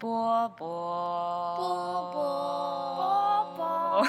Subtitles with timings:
[0.00, 0.66] 波波
[1.56, 4.06] 波波波，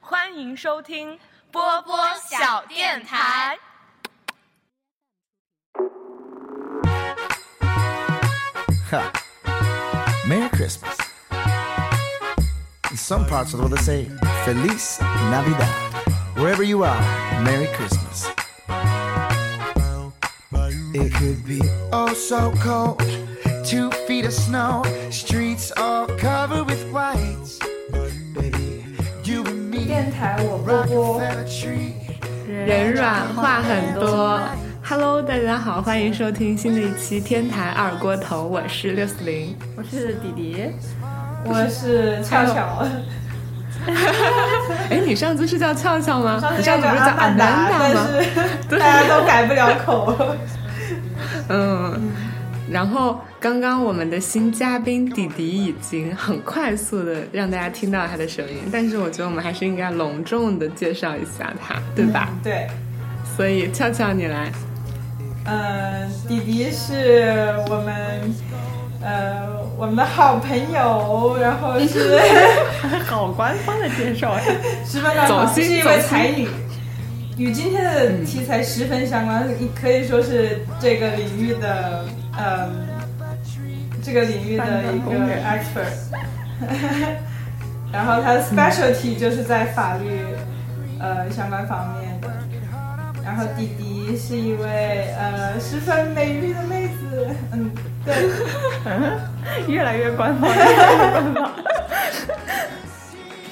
[0.00, 1.18] 欢迎收听
[1.50, 3.58] 波波小电台。
[8.90, 9.12] Ha.
[10.26, 10.96] Merry Christmas.
[12.90, 14.08] In some parts of the world, they say
[14.44, 14.98] Feliz
[15.30, 15.68] Navidad.
[16.36, 16.98] Wherever you are,
[17.42, 18.26] Merry Christmas.
[20.94, 21.60] It could be
[21.92, 23.02] oh so cold,
[23.73, 27.17] Two feet of snow, streets all covered with white.
[28.35, 28.85] Baby,
[29.23, 31.93] you and me, 电台我波波，Rockefeller tree.
[32.47, 34.39] 人软话很多。
[34.83, 39.57] Hello，大家好，欢迎收听新的一期天台二锅头，我是六四零。
[39.75, 40.71] 我是迪迪，
[41.43, 42.87] 我是俏俏，
[44.91, 46.39] 哎，你上次是叫俏俏吗？
[46.55, 48.07] 你上次不是叫阿曼达，但吗？
[48.69, 50.15] 是大家都改不了口。
[51.49, 52.11] 嗯。
[52.71, 62.29] 然后刚刚我们的新嘉宾迪迪已经很快速的让大家听到他的声音，但是我觉得我们还是应该隆重的介绍一下他，对吧？
[62.41, 62.65] 对，
[63.35, 64.49] 所以俏俏你来。
[65.45, 68.33] 嗯，弟弟是我们
[69.01, 69.45] 呃
[69.77, 72.17] 我们的好朋友，然后是
[73.05, 74.41] 好官方的介绍呀！
[74.87, 76.47] 十分刚好，是一位才女。
[77.37, 79.45] 与今天的题材十分相关，
[79.75, 82.05] 可以说是这个领域的，
[82.39, 82.87] 嗯，
[84.03, 85.91] 这个领域的一个 expert。
[87.91, 90.21] 然后他的 specialty 就是在法律，
[90.99, 92.31] 呃，相关方面的。
[93.23, 97.71] 然后弟弟是一位呃十分美丽的妹子，嗯，
[98.03, 98.13] 对，
[99.71, 100.75] 越来越官方，越来越
[101.11, 101.51] 官方。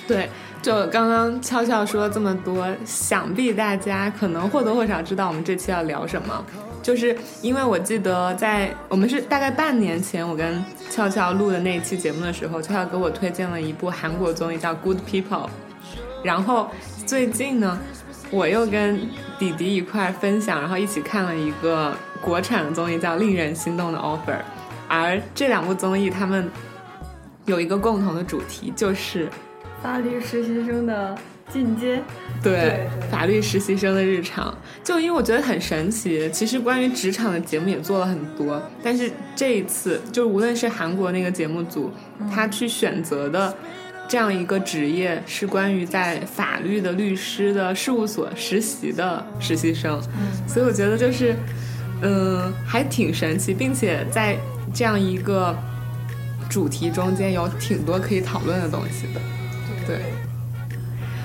[0.08, 0.30] 对，
[0.62, 6.44] 就刚刚悄悄说这么多，想必大家可能或多或少知道我们这期要聊什么。
[6.82, 15.24] 就是因为我记得在我们是大概半年前，我跟俏俏录的那一期节目的时候，俏俏给我推荐了一部韩国综艺叫《Good People》，
[16.24, 16.70] 然后
[17.06, 17.80] 最近呢，
[18.30, 19.02] 我又跟
[19.38, 24.34] 弟弟一块分享，然后一起看了一个国产的综艺叫《令人心动的 offer》，
[24.88, 26.50] 而这两部综艺他们
[27.46, 29.30] 有一个共同的主题，就是
[29.82, 31.18] 法律实习生的
[31.52, 32.02] 进阶，
[32.42, 34.56] 对对对法律实习生的日常。
[34.84, 41.92] 就因为我觉得很神奇，其实关于职场的节目也做了很多，但是这一次，就无论是韩国那个节目组，
[42.34, 43.56] 他去选择的。
[44.08, 50.02] 这样一个职业是关于在法律的律师的事务所实习的实习生，
[50.46, 51.34] 所以我觉得就是，
[52.02, 54.36] 嗯，还挺神奇，并且在
[54.74, 55.58] 这样一个
[56.50, 59.22] 主题中间有挺多可以讨论的东西的。
[59.88, 60.02] 对，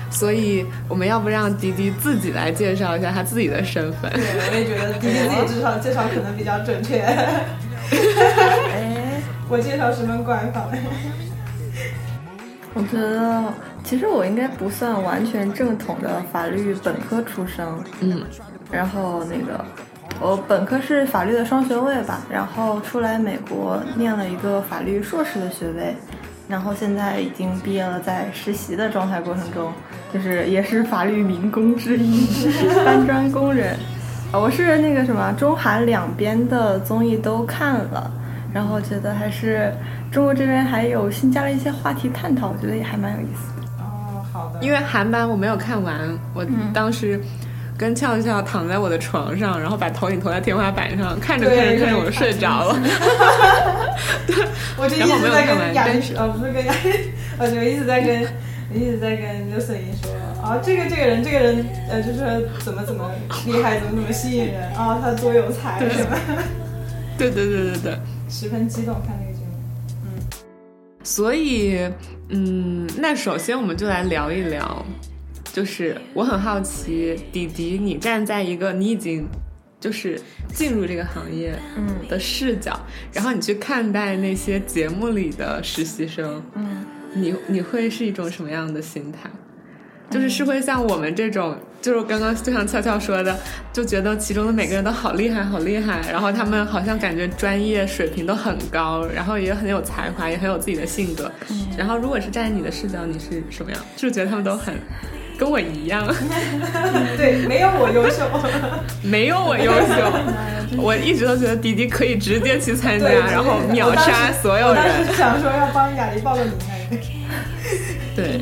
[0.09, 4.11] 所以我们要不让迪迪自己来介绍一下他自己的身份？
[4.13, 6.99] 对，我也觉得迪迪自己介绍介绍可能比较准确。
[6.99, 7.43] 哎，
[9.49, 10.69] 我介绍十分官方。
[12.73, 13.43] 我觉得
[13.83, 18.21] 其实我应该不算完全正统的法律本科出生，嗯，
[18.71, 19.65] 然后那个
[20.19, 25.95] 我本科是法律的双学位吧，然后出来美国念了一个法律硕士的学位，
[26.47, 29.71] 然后现在已经毕业了，在实习的状态过程中，
[30.13, 32.25] 就是也是法律民工之一，
[32.85, 33.73] 搬砖工人。
[34.31, 38.11] 啊我是那个什么中韩两边的综艺都看了，
[38.53, 39.73] 然后觉得还是
[40.11, 43.67] 中国这边还有新加了一些话题探讨，我觉得也还蛮有意思的。
[43.79, 44.59] 哦，好的。
[44.61, 45.97] 因为韩版我没有看完，
[46.33, 47.19] 我当时
[47.77, 52.75] 跟俏俏躺在我的床上，然后把投影投在天花板上，看着看着看着我就睡着了。
[54.77, 58.23] 我就一直在跟雅但是丽哦，不是跟雅丽，我就一直在跟
[58.73, 60.11] 一直在跟刘瑟莹说，
[60.43, 62.27] 啊，这个这个人这个人呃，就是说
[62.59, 63.09] 怎么怎么
[63.45, 66.17] 厉害，怎么怎么吸引人，啊，他多有才对什么，
[67.17, 67.99] 对对对对对，
[68.29, 69.53] 十分激动看那个节目。
[70.03, 70.21] 嗯
[71.03, 71.79] 所以，
[72.29, 74.85] 嗯，那首先我们就来聊一聊，
[75.57, 79.25] 就是我很好奇，迪迪，你站在一个你已经
[79.79, 80.21] 就是
[80.53, 82.79] 进入这个行业嗯的视角，
[83.11, 89.27] 然后你去看待那些节目里的实习生，嗯，你你会是一种什么样的心态？
[90.11, 93.35] 就是是会像我们这种，就是刚刚就像俏俏说的，
[93.73, 101.31] 就觉得其中的每个人都好厉害，好厉害，然后他们好像感觉专业水平都很高，然后也很有才华，也很有自己的性格。
[101.75, 103.81] 然后如果是站在你的视角，你是什么样？
[103.95, 104.75] 就是觉得他们都很
[105.37, 106.05] 跟我一样，
[107.15, 108.25] 对，没有我优秀，
[109.03, 110.77] 没有我优秀？
[110.81, 115.05] 我一直都觉得迪迪可以直接去参加，然后秒杀所有我当人。
[115.05, 116.77] 时想说要帮雅丽报个名来。
[118.15, 118.41] 对，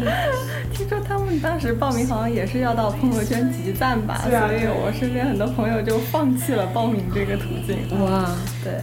[0.73, 7.77] 听说他们当时报名好像也是要到朋友圈集赞吧，所以我身边很多朋友就放弃了报名这个途径。
[8.03, 8.31] 哇，
[8.63, 8.73] 对，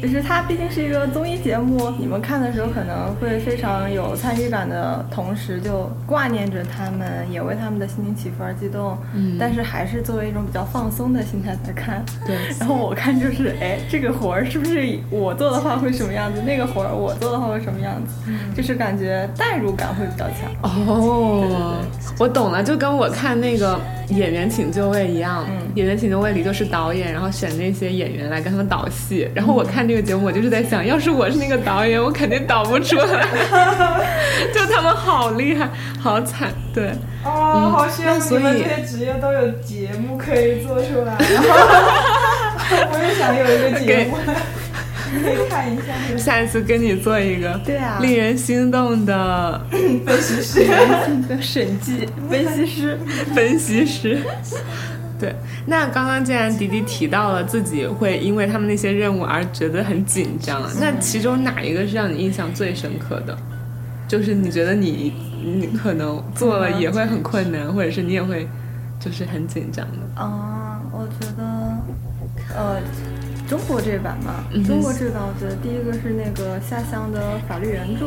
[0.00, 8.96] 就是它毕竟是一个综艺节目，你们看的时候可能会非常有参与感的同时，就挂念着他们，也为他们的心情起伏而激动。
[9.14, 12.04] 嗯但是还是作为一种比较放松的心态在看。
[12.26, 16.42] 对然后我看就是，哎，这个活儿是不是我做的话会什么样子？
[16.42, 18.30] 那个活儿我做的话会什么样子？
[18.54, 20.50] 就是感觉代入感会比较强。
[20.62, 21.76] 哦，
[22.18, 23.74] 我懂了，就跟我看那个
[24.10, 29.28] 《演员请就位》一样，嗯演员请就位》里就是导演，然后选那些演员来跟他们导戏。
[29.34, 33.26] 然后我看这个节目，我就是在想，要是我是那个导演，我肯定导不出来。
[34.52, 35.68] 就他们好厉害，
[36.00, 36.90] 好惨，对。
[37.24, 41.16] 哦，好羡慕你们这些职业都有节目可以做出来。
[41.18, 41.42] 然
[42.86, 44.59] 后我也想有一个节目， 你
[45.10, 50.66] 可以看一下下一次跟你做一个对啊令人心动的 分析师。
[51.28, 52.98] 的审计分析师，
[53.34, 54.18] 分析师。
[55.18, 55.34] 对，
[55.66, 63.36] 那刚刚既然迪迪提到了自己会因为他们那些任务而觉得很紧张，那其中哪一个是让你印象最深刻的？
[64.08, 65.12] 就是你觉得你
[65.44, 68.48] 你可能做了也会很困难，或者是你也会
[68.98, 70.20] 就是很紧张的。
[70.20, 71.42] 啊，我觉得，
[72.56, 72.80] 呃，
[73.50, 74.62] 中国这版嘛，嗯。
[74.62, 78.06] 中国这版，我觉得第一个是那个下乡的法律援助，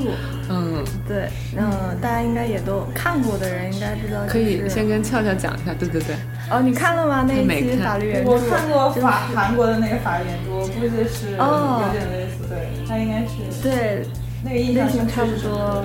[0.49, 1.67] 嗯，对，嗯、
[2.01, 5.73] 大家应该也都看过的人应该知道、就是，可以先跟俏俏讲一下。
[5.73, 6.15] 对对对，
[6.49, 7.25] 哦，你看了吗？
[7.27, 9.01] 那一期法律援助，我看过就是。
[9.01, 11.83] 法韩国的那个法律援助，我估计是哦。
[11.87, 14.07] 有点类似，对，它应该是对，
[14.45, 15.83] 那个印象类型差不多。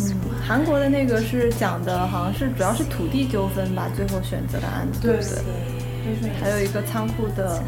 [0.00, 6.32] 嗯，韩国的那个是讲的好像是主要是土地纠纷吧，最后选择的案子，不对对对，就是。
[6.40, 7.62] 还有一个仓库的，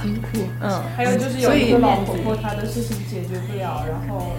[0.00, 0.28] 仓库。
[0.60, 4.32] 嗯，还有就是有一个老婆婆，她的事情解决不了，然后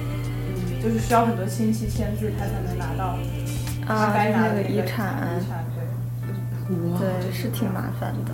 [0.55, 3.17] 嗯，就是需要很多亲戚签字，她才能拿到
[3.85, 5.81] 她啊，该拿那个的遗产，遗产对。
[6.91, 8.31] 哇，对，是挺麻烦的。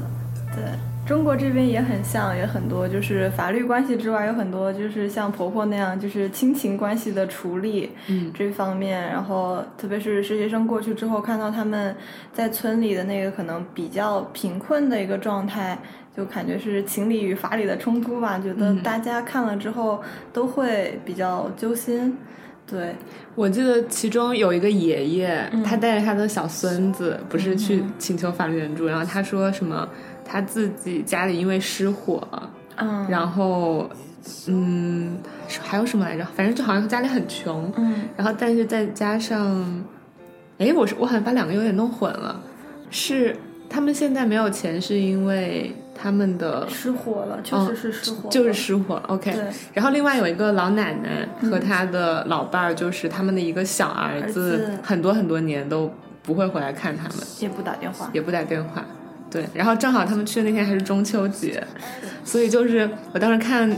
[0.55, 0.63] 对，
[1.07, 9.01] 中国这边也很像，也很多就是法律关系之外，有很多就是像婆婆那样，就是亲情关系的处理，嗯这方面。
[9.07, 11.95] 然后特别是实习生过去之后，看到他们
[12.33, 15.79] 在村里的那个可能比较贫困的一个状态。
[16.17, 20.01] 就感觉是情理与法理的冲突吧，觉得嗯大家看了之后
[20.33, 22.17] 都会比较揪心。
[22.65, 22.95] 对，
[23.35, 29.87] 我记得其中有一个爷爷，嗯他带着他的小孙子，不是去请求法律援助，然后他说什么
[30.27, 32.21] 他自己家里因为失火，
[32.75, 33.89] 嗯，然后
[34.47, 35.17] 嗯
[35.61, 36.25] 还有什么来着？
[36.35, 39.83] 反正就好像家里很穷，嗯然后但是再加上，
[40.57, 42.39] 哎，我是我好像把两个有点弄混了，
[42.89, 43.35] 是
[43.69, 49.31] 他们现在没有钱，是因为他们的失火了，确嗯实是失火了，就是失火，OK。
[49.31, 49.43] 对
[49.73, 55.91] 然后另外有一个老奶奶和她的老伴儿，就是他们的一个小儿子，很多很多年都
[56.23, 58.09] 不会回来看他们，也不打电话。
[58.13, 58.85] 也不打电话。
[59.29, 61.61] 对，然后正好他们去的那天还是中秋节，
[62.23, 63.69] 所以就是我当时看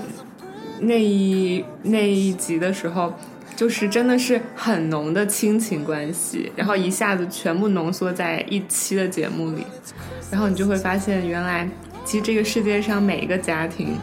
[0.80, 3.14] 那一那一集的时候，
[3.56, 9.66] 就是真的是很浓的亲情关系，然后一下子全部浓缩在一期的节目里，
[10.32, 11.68] 然后你就会发现，原来
[12.06, 13.98] 其实这个世界上每一个家庭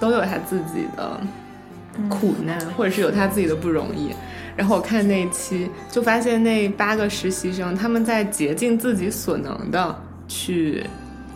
[0.00, 1.20] 都有他自己的
[2.08, 4.14] 苦难，或者是有他自己的不容易。
[4.56, 10.84] 然后我看那一期，就发现那八个实习生他们在竭尽自己所能的去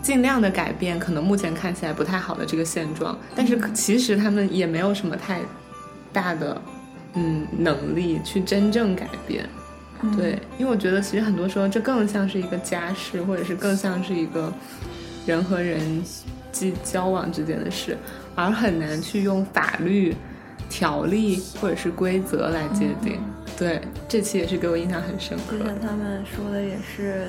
[0.03, 5.41] 尽量的改变可能目前看起来不太好的这个现状，但是其实他们也没有什么太
[6.13, 6.61] 大的
[7.15, 9.45] 嗯能力去真正改变。
[10.17, 14.51] 对，因为我觉得其实很多时候这更像是一个家事，或者是更像是一个
[15.27, 16.03] 人和人
[16.51, 17.99] 际交往之间的事，
[18.35, 20.17] 而很难去用法律、
[20.71, 23.21] 条例或者是规则来界定。
[23.59, 25.67] 对，这期也是给我印象很深刻就。
[25.67, 27.29] 像他们说的也是，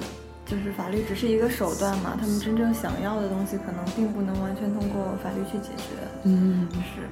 [0.52, 5.96] 就是法律只是一个手段嘛，他们真正想要的东西可能并不能完全通过法律去解决。
[6.24, 7.08] 嗯，是，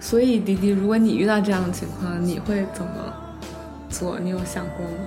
[0.00, 2.90] 所以迪迪，如果你遇到这样的情况，你会怎么
[3.90, 4.18] 做？
[4.18, 5.04] 你有想过吗？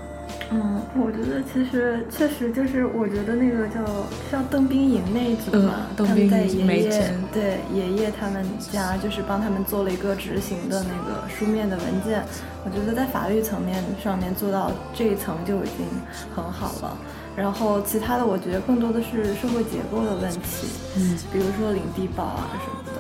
[0.52, 3.82] 嗯，我觉得其实确实就是，我觉得那个叫
[4.30, 12.24] 像邓冰莹那一组嘛，他们在爷爷对爷爷他们家就是帮他们做了一个执行的那个书面的文件，
[12.64, 15.88] 我觉得在法律层面上面做到这一层就已经
[16.36, 16.96] 很好了。
[17.36, 22.94] 然后其他的，我觉得更多的是社会结构的问题，嗯，比如说领低保啊什么的。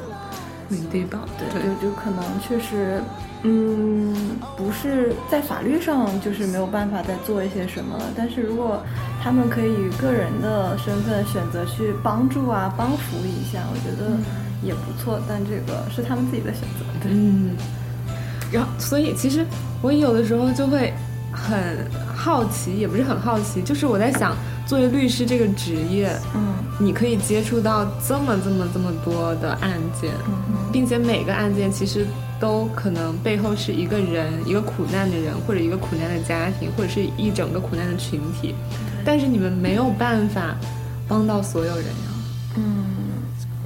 [0.70, 3.04] 领地保，对，就就可能确实，
[3.44, 4.16] 嗯，
[4.58, 8.06] 不是在法律上就是没有办法再做一些什么了。
[8.16, 8.82] 但是如果
[9.22, 14.18] 他们可以以个人的身份选择去帮助啊、帮扶一下，我觉得
[14.63, 15.20] 也不错。
[15.28, 16.86] 但这个是他们自己的选择。
[17.04, 17.56] 对，嗯，
[18.52, 19.46] 然后所以其实
[19.84, 20.92] 我有的时候就会
[21.34, 21.86] 很
[22.16, 24.36] 好奇，也不是很好奇，就是我在想，
[24.66, 32.06] 作为律师这个职业，嗯你可以接触到这么这么这么多的案件，嗯并且每个案件其实
[32.40, 38.56] 都可能背后是一个人，一个苦难的人，或者一个苦难的家庭，或者是一整个苦难的群体。
[39.06, 40.56] 但是你们没有办法
[41.08, 42.10] 帮到所有人呀。
[42.56, 42.86] 嗯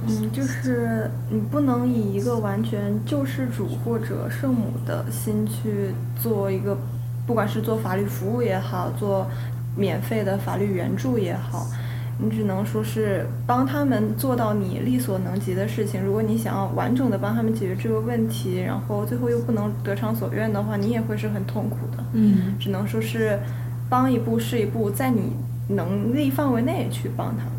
[0.06, 6.76] 嗯，就是你不能以一个完全救世主或者圣母的心去做一个，
[7.28, 9.26] 不管是做法律服务也好，做
[9.76, 11.66] 免费的法律援助也好，
[12.18, 16.02] 你只能说是帮他们做到你力所能及的事情。
[16.02, 22.02] 如果你想要完整的帮他们解决这个问题，然后最后又不能得偿所愿的话，你也会是很痛苦的。
[22.14, 23.38] 嗯只能说是
[23.90, 25.34] 帮一步是一步，在你
[25.68, 27.52] 能力范围内去帮他们。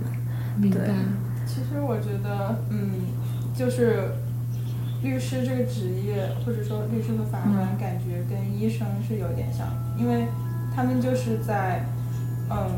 [0.58, 0.96] 明白对。
[1.46, 2.90] 其实我觉得，嗯，
[3.56, 4.12] 就是
[5.01, 10.27] 律师这个职业，或者说律师和法官，感觉跟医生是有点像，因为
[10.75, 11.86] 他们就是在，
[12.50, 12.70] 嗯，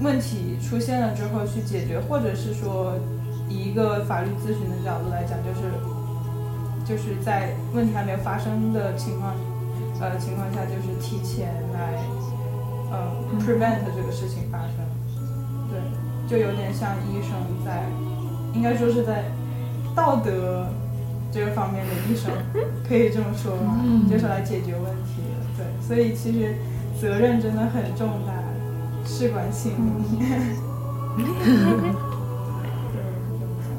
[0.00, 2.94] 问题出现了之后去解决，或者是说
[3.48, 5.72] 以一个法律咨询的角度来讲，就是
[6.86, 9.34] 就是在问题还没有发生的情况，
[10.00, 11.98] 呃情况下，就是提前来，
[12.92, 14.76] 嗯，prevent 这个事情发生。
[15.70, 15.80] 对，
[16.28, 17.32] 就有点像医生
[17.64, 17.84] 在，
[18.54, 19.24] 应该说是在
[19.94, 20.66] 道德
[21.32, 22.32] 这个方面的医生，
[22.88, 23.80] 可以这么说吗？
[24.10, 25.36] 就是来解决问题的。
[25.56, 26.54] 对，所以其实
[27.00, 28.32] 责任真的很重大，
[29.04, 30.02] 事关性命。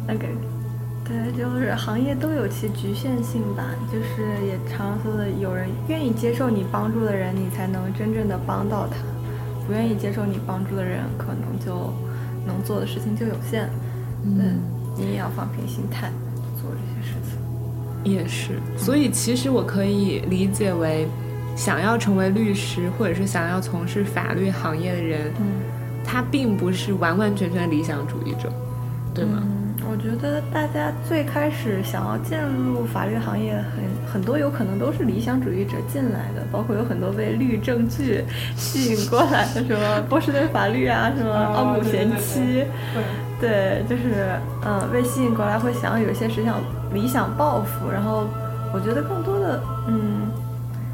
[0.07, 0.27] 那个，
[1.03, 3.63] 对，就是行业都有其局限性吧。
[3.91, 8.95] 就是也常说的，有人愿意接受你帮助的人，你才能真正的帮到他；
[9.67, 11.93] 不愿意接受你帮助的人，可能就
[12.45, 13.69] 能做的事情就有限。
[14.23, 14.45] 对，
[14.95, 16.09] 你也要放平心态。
[18.03, 21.07] 也是，所以其实我可以理解为，
[21.55, 25.45] 想要成为律师或者是想要从事法律行业的人，嗯。
[26.03, 28.51] 他并不是完完全全理想主义者，
[29.13, 29.37] 对吗？
[29.43, 38.25] 嗯，我觉得大家最开始想要进入法律行业很，很多有可能都是理想主义者进来的，包括有很多被律政剧
[38.57, 42.65] 吸引过来的，什么波士顿法律啊，什么哦奥姆贤妻，
[43.39, 44.33] 对，对，就是
[44.65, 46.59] 嗯，被吸引过来会想要有一些实想
[46.93, 48.27] 理想抱负，然后
[48.73, 50.29] 我觉得更多的嗯，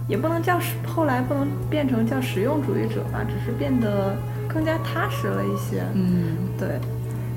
[0.08, 4.16] 也不能叫实，后来不能变成叫实用主义者吧，只是变得
[4.48, 5.84] 更加踏实了一些。
[5.94, 6.80] 嗯，对，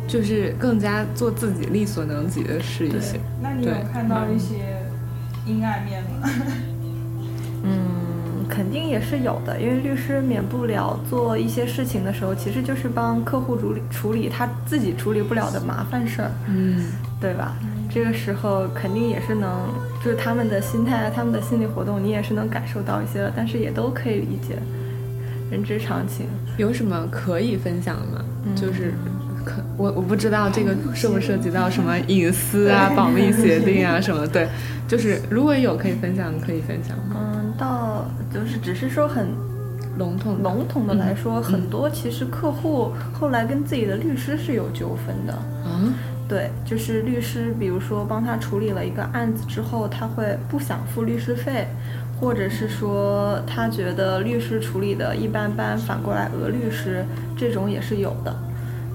[0.07, 3.19] 就是更加做自己力所能及的事一些。
[3.43, 4.55] 那你有看到一些
[5.47, 6.29] 阴暗面吗？
[7.63, 16.91] 嗯，肯定也是有的，因为律师免不了做一些事情的时候，其实就是帮客户处理处理他自己处理不了的麻烦事儿，嗯，
[17.21, 17.57] 对吧？
[17.93, 19.51] 这个时候肯定也是能，
[20.03, 24.57] 就是他们的心态啊，他们的心理活动，你也是能感受到一些的，但是也都可以理解，
[25.51, 26.27] 人之常情。
[26.57, 28.25] 有什么可以分享的吗？
[28.47, 28.95] 嗯就是
[29.45, 34.27] 可我我不知道这个涉不涉及到什么隐私啊、保密 协定啊什么。
[34.27, 34.49] 对，
[34.87, 37.17] 就是如果有可以分享，可以分享吗？
[37.17, 39.29] 嗯，到就是只是说很
[39.99, 45.33] 笼统笼统的来说，很多其实客户后来跟自己的律师是有纠纷的。
[45.33, 45.81] 啊，
[46.31, 51.67] 对，就是律师，比如说帮他处理了一个案子之后，他会不想付律师费，
[52.21, 57.05] 或者是说他觉得律师处理的一般般，反过来讹律师，
[57.37, 58.33] 这种也是有的。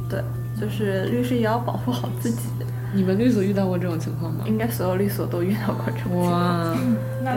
[0.10, 0.24] 对，
[0.58, 2.48] 就是律师也要保护好自己。
[2.94, 4.46] 你们律所遇到过这种情况吗？
[4.48, 6.32] 应该所有律所都遇到过这种情况。
[6.32, 6.78] 哇，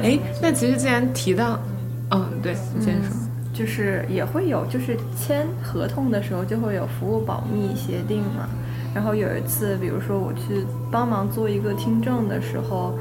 [0.01, 1.59] 哎，那其实既然提到，
[2.13, 3.11] 嗯，对，你先说。
[3.53, 8.49] 就是也会有，就是签合同的时候就会有服务保密协定嘛。
[8.95, 12.95] 然后有一次，比如说我去帮忙做一个听证的时候，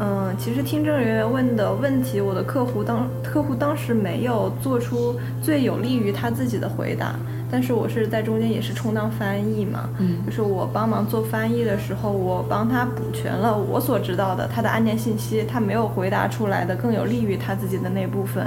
[0.00, 7.14] 嗯，其实听证人员问的问题，我的客户当客户当时没有做出最有利于他自己的回答，
[7.50, 18.46] 但是我是在中间也是充当翻译嘛，嗯就是我帮忙做翻译的时候，我帮他补全了我所知道的他的案件信息，他没有回答出来的更有利于他自己的那部分。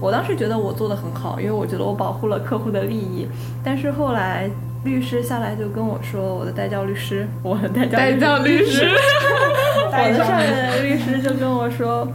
[0.00, 3.26] 我当时觉得我做的很好，因为我觉得我保护了客户的利益。
[3.62, 4.50] 但是后来
[4.84, 8.86] 律师下来就跟我说，我的代教律师， 我的代教代教律师，
[9.90, 12.06] 我的上任的律师就跟我说，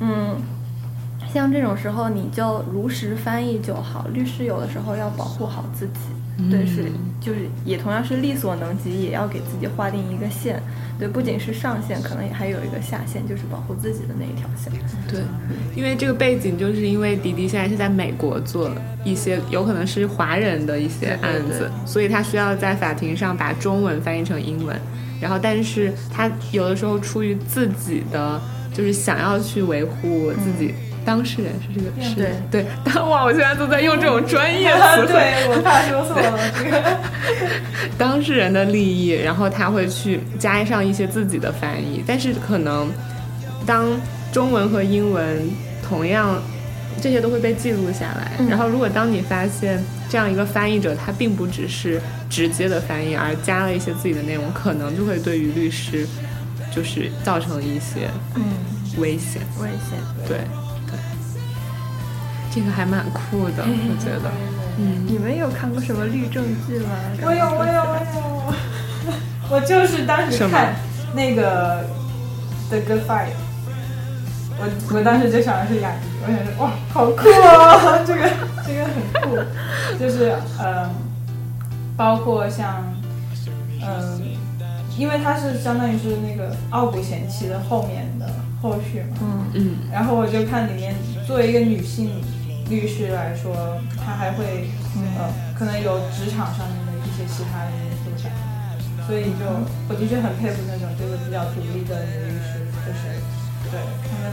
[0.00, 0.34] 嗯，
[1.34, 4.06] 像这种时候你就如实翻译就好。
[4.14, 6.84] 律师有的时候要保护好自己，对，是
[7.20, 10.62] 就是也同样是力所能及，也要给自己划定一个线。
[10.96, 14.72] 对，不仅是上限，可能也还有一个下限，就是保护自己的那一条线。
[15.08, 15.22] 对，
[15.74, 18.70] 因为这个背景，就是因为迪迪现在是在美国做
[19.04, 24.80] 一些有可能是华人的一些案子，对对所以他需要在法庭上把中文翻译成英文，
[25.20, 28.40] 然后但是他有的时候出于自己的
[28.72, 30.72] 就是想要去维护自己
[31.04, 35.06] 当事人是这个是对对， 当哇，我现在都在用这种专业 词汇。
[35.06, 36.82] 对我怕说错了这个。
[37.98, 42.90] 当事人的利益，然后他会去加上一些自己的翻译，但是可能
[43.66, 43.86] 当
[44.32, 45.38] 中文和英文
[45.86, 46.42] 同样
[47.00, 56.06] 这些都会被记录下来，嗯然后如果当你发现这样一个翻译者他并不只是直接的翻译，而加了一些自己的内容，可能就会对于律师
[56.74, 58.42] 就是造成一些嗯，
[58.98, 59.42] 危险。
[59.60, 59.98] 危险。
[60.26, 60.44] 对对，
[62.54, 64.30] 这个还蛮酷的，我觉得。
[64.78, 66.90] 嗯，你们有看过什么律政剧吗？
[67.22, 68.54] 我有，我有，我有。
[69.50, 70.74] 我就是当时看
[71.14, 71.82] 那个
[72.70, 73.26] 《The Good Fight》，
[74.58, 78.30] 我我当时就想的是雅迪，我想说哇，好酷哦，这个
[78.66, 80.88] 这个很酷，就是呃，
[81.96, 82.82] 包括像
[83.82, 84.20] 嗯，
[84.96, 88.26] 因为它是相当于是那个《傲骨贤妻》的后面的
[88.62, 90.94] 后续嘛，嗯嗯然后我就看里面，
[91.26, 92.10] 作为一个女性
[92.68, 93.54] 律师来说，
[93.96, 94.68] 他还会
[95.18, 95.28] 呃，
[95.58, 98.30] 可能有职场上面的一些其他的因素在，
[99.06, 99.44] 所以就
[99.88, 103.20] 我的确很佩服那种就是比较独立的女律师，就是
[103.70, 104.32] 对他们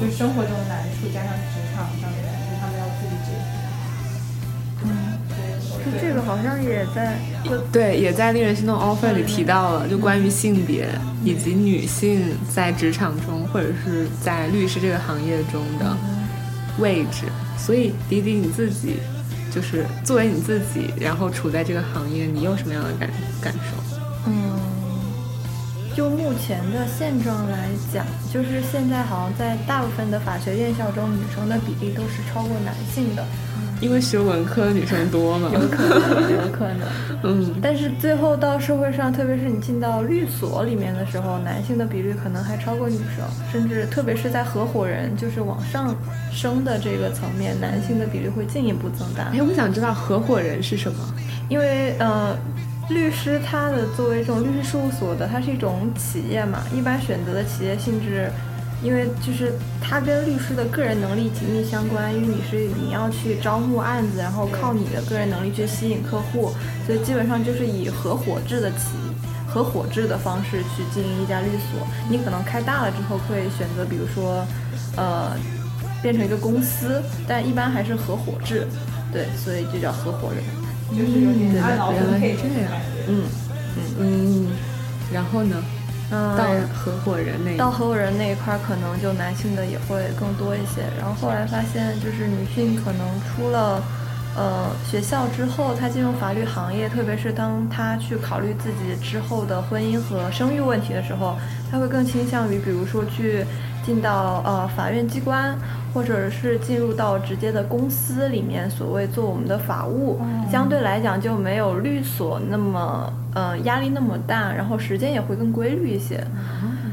[0.00, 3.52] 就是生活中的难处加上职场上的难处，他们要自己解决。
[4.84, 4.88] 嗯，
[5.28, 7.18] 对，就这个好像也在
[7.72, 10.88] 对，也在《令人心动 offer》里提到了，就关于性别
[11.22, 15.96] 以及女性在职场中或者是在律师这个行业中的
[16.78, 17.26] 位置。
[17.56, 18.96] 所以，迪迪你自己
[19.52, 23.10] 就是作为你自己，然后处在这个行业，你有什么样的感
[23.40, 23.96] 感受？
[24.26, 24.58] 嗯，
[25.96, 33.24] 就目前的现状来讲，就是现在好像在大部分的法学院校中，女生的比例都是超过男性的，
[33.80, 35.50] 因为学文科的女生多嘛。
[35.54, 36.86] 有可能，有可能。
[37.24, 45.96] 嗯，但是最后到社会上，特别是你进到律所里面的时候，男性的比率可能还超过女生，甚至特别是在合伙人就是往上
[46.30, 49.40] 升的这个层面，男性的比率会进一步增大哎，。
[49.40, 50.98] 我想知道合伙人是什么？
[51.48, 52.36] 因为呃，
[52.88, 58.30] 律师他的作为这种律师事务所的，它是一种企业嘛，一般选择的企业性质，
[58.82, 66.52] 因为就是它跟律师的个人能力紧密相关，因为你是你要去招募案子，然后靠你的个人能力去吸引客户，
[66.86, 68.96] 所以基本上就是以合伙制的企
[69.48, 71.86] 合伙制的方式去经营一家律所。
[72.08, 74.46] 你可能开大了之后会选择，比如说，
[74.96, 75.36] 呃。
[76.02, 78.68] 变成一个公司，但一般还是合伙制，
[79.10, 80.44] 对，所以就叫合伙人。
[80.90, 82.72] 就是有点按劳原来分配这样
[83.08, 83.24] 嗯。
[83.78, 84.48] 嗯嗯，
[85.12, 85.56] 然后呢？
[86.08, 90.82] 到合伙人那一到合伙人那一块，可能就男性的也会更多一些。
[90.96, 93.82] 然后后来发现，就是女性可能出了
[94.36, 101.36] 呃学校之后，她进入法律行业，特别是当她去考虑自己之后的婚姻和生育问题的时候，
[101.70, 103.44] 她会更倾向于，比如说去
[103.84, 105.58] 进到呃法院机关，
[105.96, 110.20] 或者是进入到直接的公司里面，所谓做我们的法务，
[110.52, 116.22] 相对来讲就没有律所那么呃压力那么大，然后时间也会更规律一些。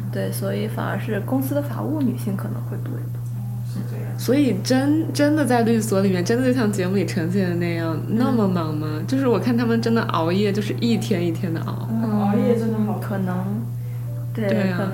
[0.09, 4.17] 对，所以反而是公司的法务女性可能会多一点。
[4.17, 9.01] 所以真真的在律所里面，真的就像节目里呈现的那样那么忙吗？
[9.05, 11.89] 就是我看他们真的熬夜，就是一天一天的熬。
[11.91, 13.35] 嗯熬夜真的好可能，
[14.33, 14.93] 对，对啊可能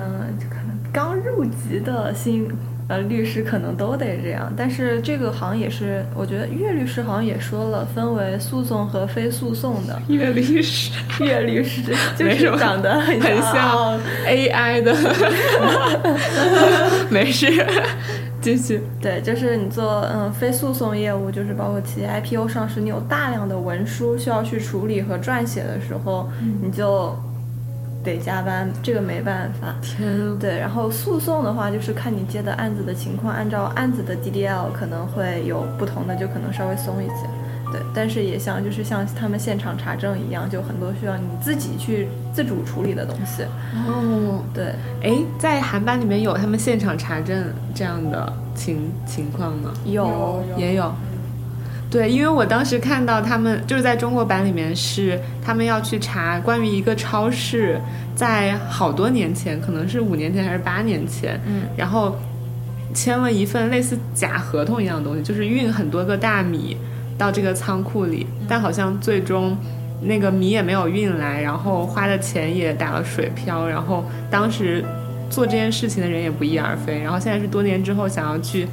[0.50, 2.48] 可能刚入籍的新
[2.90, 10.02] 呃律师可能都得这样，但是这个好像也是，我觉得岳律师好像也说了，分为诉讼和非诉讼的。
[10.08, 11.80] 岳律师岳律师
[12.18, 14.92] 就没什么是长得很很像 AI 的，
[17.08, 17.46] 没事，
[18.40, 18.82] 继续。
[19.00, 26.28] 对，就是你做嗯非诉讼业务，就是包括企业 IPO 上市，你有大量的文书需要去处理和撰写的时候，
[26.60, 27.16] 你就
[28.02, 29.74] 得加班，这个没办法。
[29.82, 37.26] 天啊，对，然后诉讼的话，就是看你接的案子的情况，按照案子的 DDL 可能会有不同的，就可能稍微松一些。
[37.72, 43.44] 对，但是也像就是像他们现场查证一样，就很多需要你自己去自主处理的东西。
[43.86, 49.72] 哦，对，哎，在韩版里面有他们现场查证这样的情情况吗？
[49.84, 50.92] 有也有。
[51.90, 57.80] 对，因为我当时看到他们就是在中国版里面是他们要去查关于一个超市，
[58.14, 62.16] 在好多年前，可能是五年前还是八年前，嗯，然后
[62.94, 66.76] 签了一份类似假合同一样的东西，就是运很多个大米
[67.18, 69.58] 到这个仓库里，但好像最终
[70.00, 74.84] 那个米也没有运来，然后花的钱也打了水漂，然后当时
[75.28, 78.68] 做这件事情的人也不翼而飞，然后现在是多年之后想要去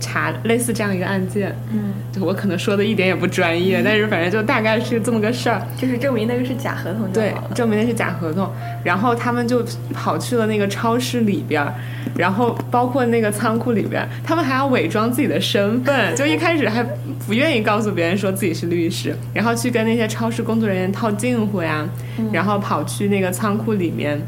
[0.00, 5.62] 查类似这样一个案件，嗯，就我可能说的一点也不专业，但是反正就大概是这么个事儿。
[5.76, 7.32] 就是证明那个是假合同对，。
[7.54, 8.50] 证明那是假合同。
[8.82, 11.74] 然后他们就跑去了那个超市里边儿，
[12.16, 16.82] 然后包括那个仓库里边儿，他们还要伪装自己的身份，就一开始还
[17.26, 21.86] 不愿意告诉别人说自己是律师，然后去跟那些超市工作人员套近乎呀，
[22.32, 24.20] 然后跑去那个仓库里面。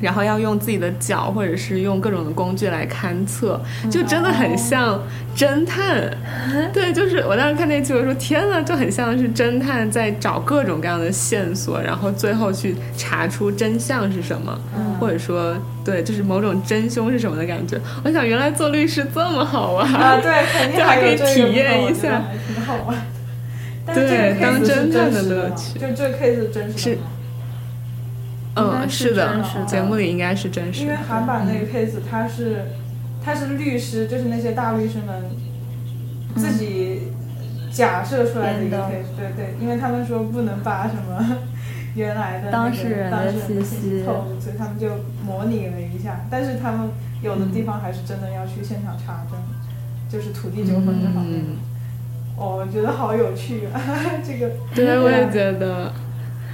[0.00, 3.60] 然后要用自己的脚，或者是用各种的工具来勘测，
[3.90, 5.00] 就真的很像
[5.36, 6.10] 侦探。
[6.72, 14.58] 对，就是我当时看那期，我说天呐，就很像是侦探在找各种各样的线索，然后最后去查出真相是什么，
[14.98, 17.78] 或者说对，就是某种真凶是什么的感觉。
[18.04, 22.96] 我想原来做律师这么好玩啊，对，肯定还可以体验一下，挺好玩。
[23.92, 26.96] 对当侦探的乐趣就这个 case 是真实
[28.56, 30.96] 嗯，是是的节目里应该是真实的因为。
[30.96, 32.64] 韩版那个 case 他是
[33.24, 35.24] 他是律师，就是那些大律师们
[36.34, 37.12] 自己
[37.70, 41.36] 假设出来的一个 case，对对，因为他们说不能把什么
[41.94, 44.88] 原来的当事人的信息透露，所以他们就
[45.24, 46.90] 模拟了一下，但是他们
[47.22, 49.38] 有的地方还是真的要去现场查证，
[50.08, 51.40] 就是土地纠纷这方面。
[51.40, 51.56] 嗯
[52.36, 53.78] 哦，我觉得好有趣啊！
[54.26, 55.92] 这个对，我也觉得。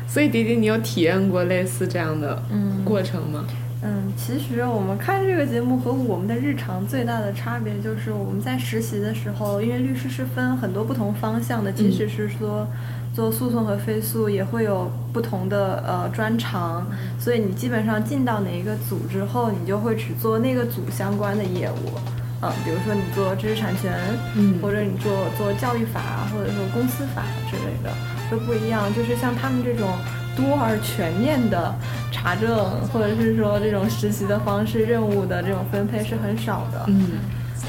[0.06, 2.84] 所以迪迪，你有体验过类似这样的嗯。
[2.84, 3.44] 过程吗？
[3.82, 12.66] 嗯，其实我们看这个节目和我们的日常最大的差别就是我们在实习的时候，因为律师是分很多不同方向的，即使是说
[13.14, 16.86] 做诉讼和非诉，也会有不同的呃专长，
[17.18, 21.98] 所以你基本上进到哪一个组之后，你就会只做那个组相关的业务。
[22.42, 23.92] 嗯，比如说你做知识产权，
[24.34, 24.58] 嗯。
[24.60, 27.90] 或者你做做教育法，或者说公司法之类的，
[28.30, 28.92] 会不一样。
[28.94, 29.88] 就是像他们这种
[30.36, 31.74] 多而全面的
[32.12, 32.48] 查证，
[32.92, 36.84] 或者是说这种实习的方式、任务的这种分配是很少的。
[36.88, 37.10] 嗯，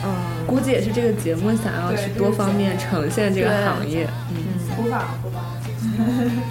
[0.04, 0.12] 嗯
[0.46, 4.08] 估计也是这个节目想要去多方面呈现这个行业。
[4.32, 4.38] 嗯，
[4.76, 5.39] 普法普法，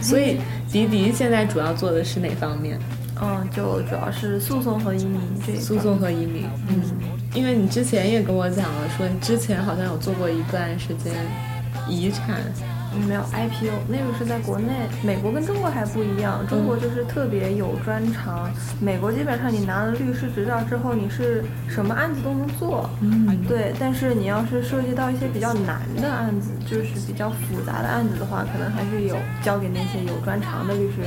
[0.01, 0.39] 所以
[0.71, 2.79] 迪迪现在主要做的是哪方面？
[3.21, 5.55] 嗯，就主要是诉讼和移民这。
[5.59, 6.45] 诉讼和移民。
[6.69, 6.83] 嗯，
[7.35, 11.13] 因为你之前也跟我讲了，说你之前好像有做过一段时间
[11.89, 12.41] 遗产。
[12.97, 31.03] 嗯没有 IPO，那个是在国内，美国跟中国还不一样，中国就是特别有专长，美国基本上你拿了律师执照之后，你是什么案子都能做，嗯，对，但是你要是涉及到一些比较难的案子，就是比较复杂的案子的话，可能还是有交给那些有专长的律师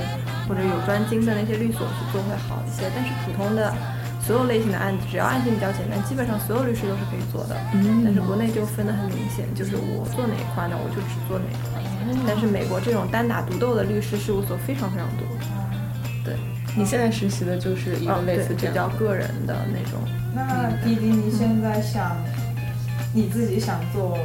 [0.47, 2.89] 或者有专精的那些律所去做会好一些。
[2.95, 3.73] 但是普通的
[4.21, 7.55] 所有类型的案子，只要案件比较简单，基本上所有律师都是可以做的。
[7.73, 11.78] 嗯但是国内就分得很明显，就是我做哪一块呢，我就只做哪一块。
[12.27, 15.27] 但是美国这种单打独斗的律师事务所非常非常多，
[16.23, 16.35] 对，
[16.75, 19.99] 你现在实习的就是一个类似这样比较个人的那种。
[20.33, 22.15] 那迪迪，你现在想
[23.13, 24.17] 你自己想做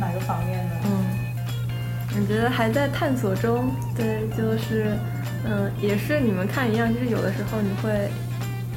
[0.00, 0.74] 哪个方面呢？
[0.84, 1.04] 嗯，
[2.20, 3.70] 我觉得还在探索中。
[3.96, 4.96] 对，就是，
[5.44, 8.10] 嗯，也是你们看一样，就是有的时候你会，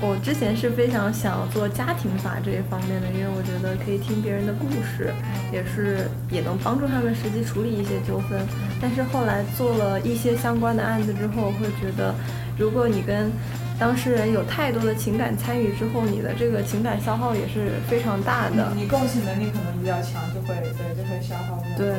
[0.02, 5.14] 我之前是非常想做家庭法这一方面的，因为我觉得可以听别人的故事，
[5.54, 8.42] 也是也能帮助他们实际处理一些纠纷。
[8.82, 12.16] 但是后来做了一些相关的案子之后，我会觉得，
[12.58, 13.32] 如果你跟
[13.78, 18.74] 当事人有太多的情感参与之后，你的这个情感消耗也是非常大的。
[18.76, 21.94] 你共情能力可能比较强，就会对就会消耗对，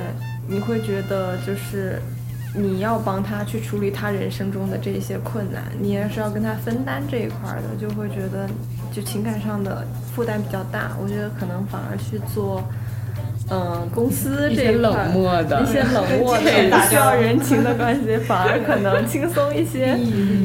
[0.48, 2.02] 你会觉得就是
[2.54, 8.48] 你要帮他去处理他人生中的这些困难，你也是要跟他分担这一块儿的，就会觉得
[8.92, 10.92] 就情感上的负担比较大。
[11.02, 12.62] 我觉得可能反而去做。
[13.50, 19.94] 嗯，公司一些这一块儿冷漠的一些冷 漠的、不需要人情的关系，反而可能轻松一些。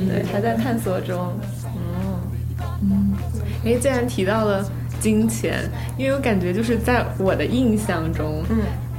[0.10, 1.32] 对，还在探索中。
[2.82, 3.14] 嗯，
[3.64, 4.66] 哎，既然提到了
[5.00, 8.58] 金钱，因为我感觉就是在我的印象中，嗯，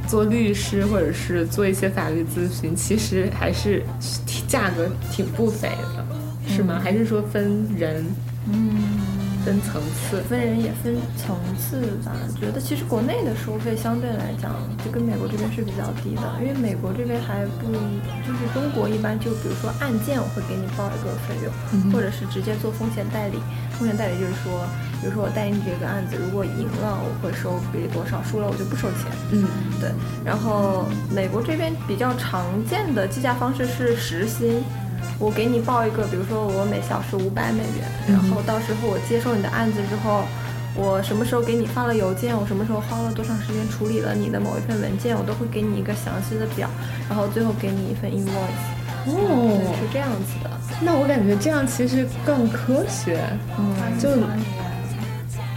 [0.09, 3.83] 做律师或者是做一些法律咨询，其实还是
[4.49, 6.07] 价格挺不菲的，
[6.49, 6.81] 是吗？
[6.83, 8.05] 还是说分人，
[8.51, 8.98] 嗯，
[9.49, 10.21] 分层次？
[10.29, 14.53] 分人也分层次吧，觉得其实国内的收费相对来讲
[14.85, 23.39] 就跟美国这边是比较低的，因为美国这边还不一，就是中国一般就比如说案件我会给你报一个费用，或者是直接做风险代理。
[23.79, 24.67] 风险代理就是说，
[25.01, 29.09] 比如说我代理你这个案子，如果赢了我会收比例多少，输了我就不收钱。
[29.31, 29.49] 嗯，
[29.81, 29.89] 对，
[30.25, 34.63] 然后美国这边比较常见的计价方式是时薪，
[35.19, 40.23] 我给你报一个，比如说我每小时五百美元，然后到时候我接受你的案子之后，
[40.77, 46.71] 我什么时候给你发了邮件，我什么时候花了多长时间处理了你的某一份文件，我都会给你一个详细的表，
[47.09, 48.79] 然后最后给你一份 invoice。
[49.07, 50.51] 哦，是这样子的。
[50.81, 53.19] 那我感觉这样其实更科学。
[53.59, 54.11] 嗯，就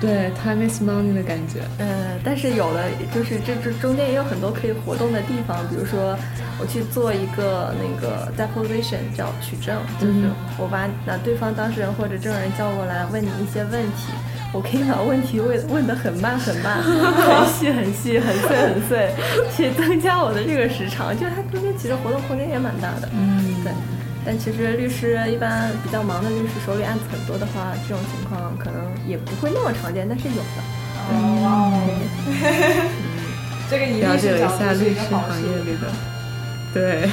[0.02, 1.62] 对，time is money 的感觉。
[1.78, 6.18] 嗯，但是有的就是这这中间也有很多可以活动的地方，比如说
[6.60, 10.14] 我去做一个那个 deposition 叫取证，就是
[10.58, 14.12] 我把那对方当事人或者证人叫过来问你一些问题，
[14.52, 19.14] 我可以把问题问问得很慢很慢，很细很细，很碎很碎，
[19.56, 23.08] 去增加我的这个时长，就是它中间其实活动空间也蛮大的。
[23.14, 23.72] 嗯，对。
[24.26, 30.62] 但其实律师一般比较忙的律师手里案子很多的话，这种情况可能也不会那么常见，但是有的。
[31.10, 31.74] 哦，
[33.70, 35.00] 这个以了解了一下律师。
[35.10, 35.92] 行业里的，
[36.74, 37.10] 对。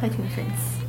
[0.00, 0.84] 还挺神奇。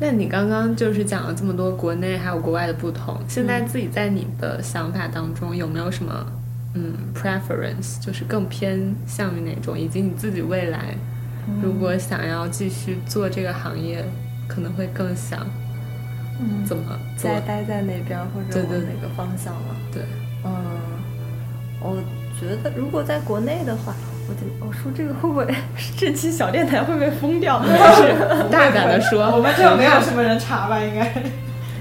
[0.00, 6.26] 那你刚刚就是讲了这么多国内还有国外的不同，现在自己在你的想法当中有没有什么
[6.74, 10.96] 嗯 preference，就是更偏向于哪种，以及你自己未来
[11.62, 14.04] 如果想要继续做这个行业，
[14.46, 15.40] 可能会更想
[16.40, 17.30] 嗯怎么做？
[17.30, 19.76] 再待在那边或者对对往哪个方向了？
[19.92, 20.02] 对，
[20.44, 20.52] 嗯，
[21.80, 21.96] 我
[22.40, 23.94] 觉得如果在国内的话，
[24.28, 25.46] 我觉得我说这个会不会
[25.98, 27.60] 这期小电台会被封掉？
[27.66, 30.80] 是大胆的说，我们这没有什么人查吧？
[30.80, 31.12] 应该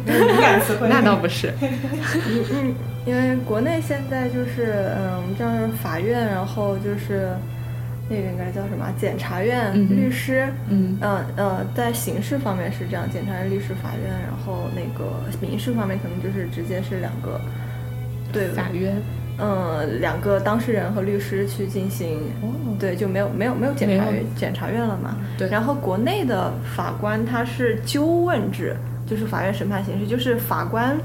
[0.06, 0.88] 敏感词汇。
[0.90, 2.74] 那倒不是，嗯，
[3.06, 7.30] 因为国内现在就是嗯，我们这样法院，然后就是
[8.12, 8.86] 那个应该叫什么？
[9.00, 10.46] 检察院、嗯律师。
[10.70, 17.40] 嗯嗯呃，在刑事方面是这样，检察院、律师、法院，然后那个民事方面可能就是直接是两个，
[18.34, 18.96] 对，法院
[19.40, 22.20] 嗯，两个当事人和律师去进行，
[22.78, 25.18] 对，就没有没有没有检察院检察院了嘛。
[25.38, 28.76] 对然后国内的法官他是纠问制，
[29.08, 30.96] 就是法院审判形式，就是法官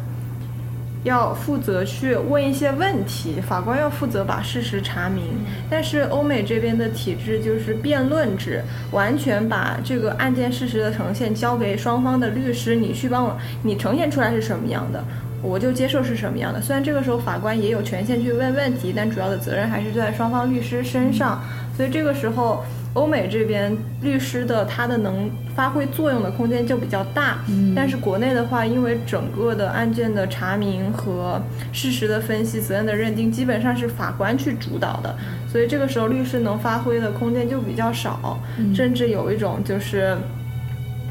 [1.06, 5.22] 要负责去问一些问题，法官要负责把事实查明。
[5.70, 15.04] 但是欧美这边的体制就是辩论制，完全把这个案件事实的呈现交给双方的律师，你去帮我，你呈现出来是什么样的，
[15.42, 16.60] 我就接受是什么样的。
[16.60, 21.40] 虽然这个时候法官也有权限去问问题，但主要的责任还是在双方律师身上。
[21.76, 22.64] 所以这个时候，
[22.96, 27.38] 欧美这边律师的他的能发挥作用的空间就比较大。
[27.48, 27.74] 嗯。
[27.76, 31.40] 但是国内的话，因为整个的案件的查明和
[31.72, 35.14] 事实的分析、责任的认定，基本上是法官去主导的，
[35.52, 38.40] 所以这个时候律师能发挥的空间就比较少，
[38.74, 40.16] 甚至有一种就是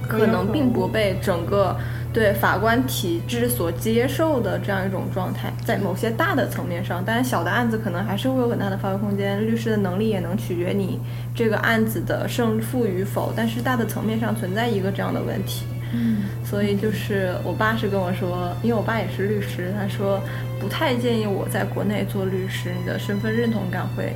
[0.08, 1.78] 可能并不被整个
[2.16, 10.98] 对法官体制所接受的这样一种状态，在某些大的层面上，当然小的案子可能还是会有很大的发挥空间，律师的能力也能取决你
[11.36, 15.66] 这个案子的胜负与否，但是大的层面上存在一个这样的问题。
[15.94, 20.22] 嗯所以就是我爸是跟我说，因为我爸也是律师，他说
[20.60, 24.16] 不太建议我在国内做律师，你的身份认同感会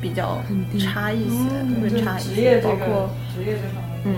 [0.00, 0.40] 比较
[0.80, 1.36] 差一些，
[1.82, 4.00] 会差一些，包括职业这方面。
[4.04, 4.14] 嗯，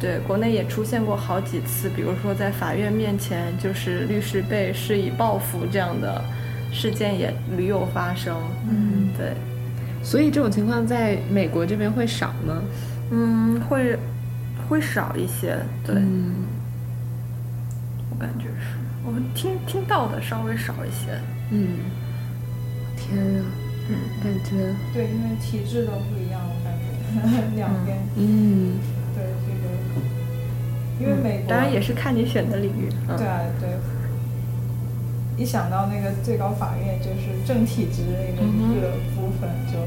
[0.00, 6.24] 对，国内也出现过好几次，比如说在法院面前，就是律师被施以报复这样的
[6.72, 8.34] 事件也屡有发生。
[8.66, 9.34] 嗯，对，
[10.02, 12.62] 所以这种情况在美国这边会少吗？
[13.10, 13.98] 嗯，会
[14.68, 16.34] 会少一些，对、嗯
[18.10, 21.12] 我感觉是，我们听听到的稍微少一些。
[21.50, 21.78] 嗯，
[22.96, 23.44] 天啊，
[23.88, 26.86] 嗯，感觉对，因为体制都不一样，我感觉
[27.56, 27.98] 两边。
[28.16, 28.78] 嗯
[29.12, 29.49] 对这个，
[31.00, 32.88] 因为美国当然也是看你选的领域。
[33.08, 33.68] 嗯、对啊对。
[35.36, 38.02] 一想到那个最高法院就是政体制
[38.36, 39.78] 那个部分，就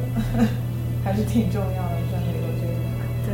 [1.05, 2.73] 还是挺重要的，在美国这边。
[3.23, 3.33] 对，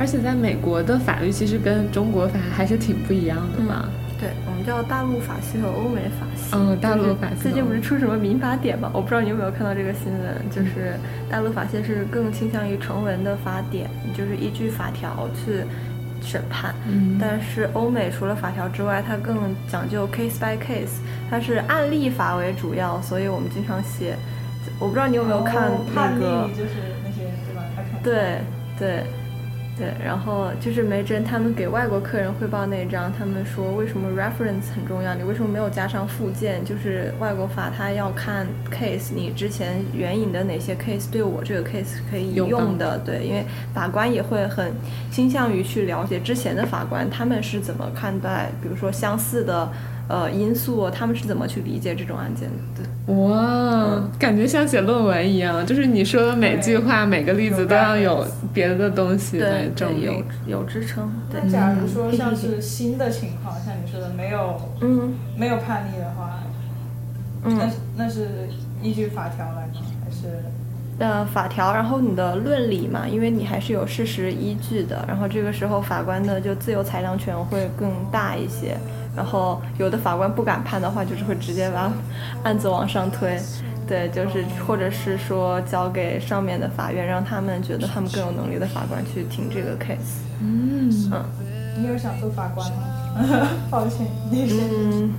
[0.00, 3.88] 而且在美国的法律其实跟中国法还是挺不一样的嘛？
[4.18, 6.56] 对，我们叫大陆法系和欧美法系。
[6.56, 8.90] 嗯大陆法系最近不是出什么民法典嘛？
[8.92, 10.98] 我不知道你有没有看到这个新闻，就是
[11.30, 15.62] 大陆法系是更倾向于成文的法典，就是依据法条去
[16.26, 16.74] 审判。
[16.86, 20.98] 嗯但是欧美除了法条之外，它更讲究 case by case，
[21.30, 24.16] 它是案例法为主要，所以我们经常写。
[24.80, 27.62] 我不知道你有没有看哦那个判例，就是那些对吧？
[28.02, 28.38] 对
[28.76, 29.04] 对
[29.76, 36.64] 对，然后就是梅珍他们给外国客人汇报那一章，他们说为什么 reference 很重要，你为什么没有加上附件？
[36.64, 44.72] 就是外国法他要看 case，你之前援引的哪些 case 对我这个 case 可以有用的，对，因为法官也会很
[45.10, 49.70] 倾向于去了解之前的法官他们是怎么看待，比如说相似的
[50.08, 53.14] 呃因素，他们是怎么去理解这种案件的。
[53.14, 60.04] 哇，感觉像写论文一样，就是你说的每句话、每个例子都要有别的东西来证明
[60.46, 60.58] 有。
[60.58, 66.40] 有支撑，对那，假如说像是新的情况，像你说的没有嗯没有判例的话，
[67.44, 67.76] 那嗯是。
[67.96, 68.48] 那是
[68.82, 69.72] 依据法条来吗？
[70.04, 70.42] 还是
[70.98, 78.76] 呃，法条，然后你的论理嘛，因为你还是有事实依据的，然后这个时候法官的就自由裁量权会更大一些，
[79.16, 81.90] 然后有的法官不敢判的话，就是会直接把
[82.44, 83.40] 案子往上推。
[83.88, 90.26] 对，就是或者是说交给上面的法院，让他们觉得他们更有能力的法官去听这个 case。
[90.42, 91.24] 嗯嗯
[91.78, 93.48] 你有想做法官吗？
[93.70, 95.14] 抱歉，你是嗯，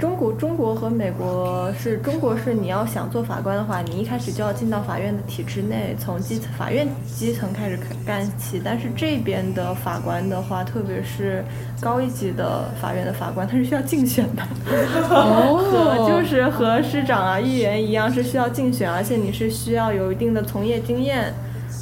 [0.00, 8.58] 中国中国和美国是中国是你要想做法官的话，你一开始就要进到法院的体制内，从基层法院基层开始干起。
[8.64, 11.44] 但是这边的法官的话，特别是
[11.82, 14.42] 高一级的法院的法官，他是需要竞选的。
[15.06, 21.34] 和就是和市长啊、议员一样是需要竞选，而且你是需要有一定的从业经验，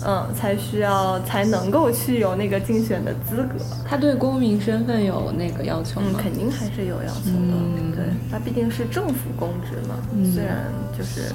[0.07, 3.65] 嗯，才需要才能够去有那个竞选的资格。
[3.85, 6.21] 他对公民身份有那个要求嗯，吗？
[6.23, 7.55] 肯定还是有要求的。
[7.55, 10.65] 嗯对，他毕竟是政府公职嘛，嗯虽然
[10.97, 11.33] 就是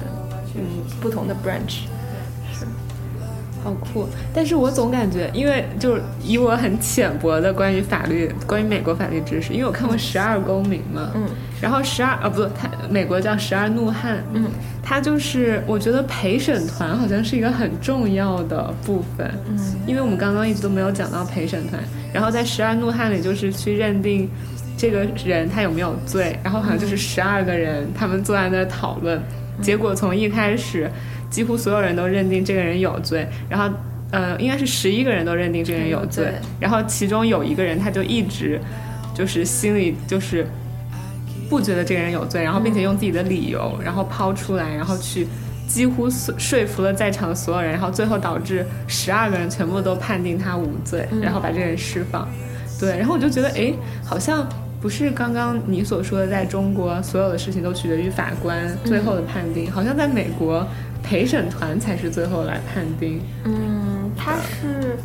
[0.54, 0.62] 嗯
[1.00, 1.84] 不同的 branch。
[3.64, 4.06] 是，好酷！
[4.34, 11.22] 但是我总感觉，因为就是以我很浅薄的关于法律、关于美国法律知识，因为我看过《十二公民》嘛，嗯，
[11.60, 14.46] 然后十二啊不，它美国叫《十二怒汉》，嗯，
[14.82, 24.28] 它就是我觉得陪审团好像是一个很重要的部分，嗯，因为我们刚刚一直都没有讲到陪审团，然后在《十二怒汉》里就是去认定
[24.76, 29.20] 这个人他有没有罪，然后好像就是十二个人他们坐在那儿讨论，
[29.62, 30.90] 结果从一开始
[31.34, 33.76] 几乎所有人都认定这个人有罪，然后
[34.12, 38.60] 呃应该是十一个人都认定这个人有罪对，然后其中有一个人他就一直
[39.12, 40.46] 就是心里就是
[41.50, 45.26] 不觉得这个人有罪，然后并且用自己的理由然后抛出来，然后去。
[45.66, 52.28] 几乎说说服了在场的所有人，然后最后导致十二个人全部都判定他无罪，然后把这个人释放。
[52.78, 53.72] 对，然后我就觉得，哎，
[54.04, 54.46] 好像
[54.82, 60.64] 不是刚刚你所说的，在中国所有的事情都取决于法官最后的判定，好像在美国
[61.04, 63.20] 陪审团才是最后来判定。
[63.44, 64.96] 嗯，它是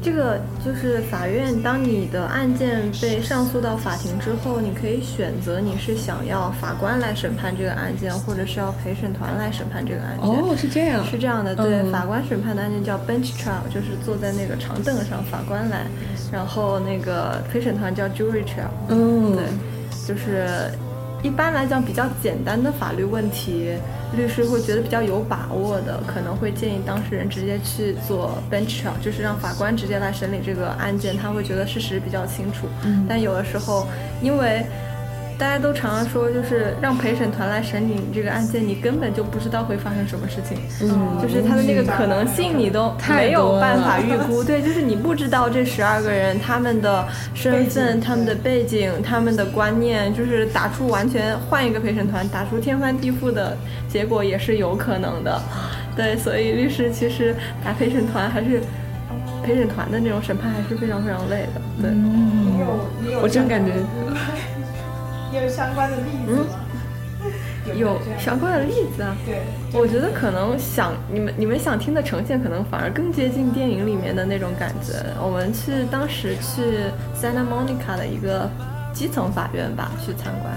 [0.00, 10.28] 这个就是法院，当你的案件被上诉到法庭之后，你可以选择你是想要法官来审判这个案件，或者是要陪审团来审判这个案件。
[10.28, 11.04] 哦，是这样。
[11.04, 15.86] 是这样的，对，嗯法官审判的案件叫 bench trial，就是坐在那个长凳上，法官来，
[16.30, 19.44] 然后那个陪审团叫 jury trial，嗯，对，
[20.06, 20.70] 就是
[21.22, 23.74] 一般来讲比较简单的法律问题，
[24.16, 32.68] 律师会觉得比较有把握的，可能会建议当事人直接去做 bench trial，就是让法官直接来审理这个案件，他会觉得事实比较清楚。
[32.84, 33.86] 嗯但有的时候，
[34.22, 34.64] 因为
[35.38, 44.42] 大家都常常说，就是让陪审团来审理你这个案件，你根本就不知道会发生什么事情，嗯就是他的那个可能性你都没有办法预估。
[44.42, 53.56] 对，就是你不知道这十二个人他们的身份、他们的背景、他们的观念，就是打出完全换一个陪审团，打出天翻地覆的
[53.88, 55.40] 结果也是有可能的。
[55.94, 58.60] 对，所以律师其实打陪审团还是
[59.44, 61.60] 陪审团的那种审判还是非常非常累的。
[61.80, 61.90] 对。
[61.92, 62.66] 你有
[63.04, 63.72] 你有我真感觉
[65.30, 66.44] 你有相关的例子吗？
[67.66, 69.14] 没有相关的例子啊。
[69.26, 74.94] 对，我觉得可能想你们你们想听的呈现，可能反而更接近电影里面的那种感觉。
[75.20, 78.48] 我们去当时去 Santa Monica 的一个
[78.92, 80.54] 基层法院吧去参观，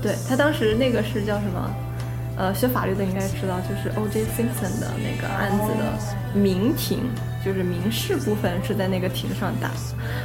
[0.00, 1.70] 对他当时那个是叫什么？
[2.36, 4.24] 呃，学法律的应该知道，就是 O.J.
[4.24, 6.98] Simpson 的那个案子的民庭，
[7.44, 9.70] 就是民事部分是在那个庭上打。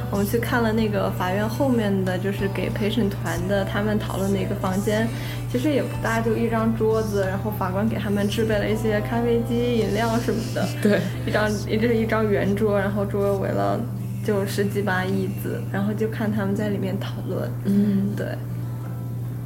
[0.10, 5.08] 我们去看了那个法院后面的，就是给陪审团的他们讨论的一个房间，
[5.52, 13.80] 其实也不大，就一张桌子，然后法官给他们制备了一些咖啡机、饮料什么的，对，一张也就是一张圆桌，然后周围围了
[14.26, 18.26] 就十几把椅子，然后就看他们在里面讨论，嗯，对。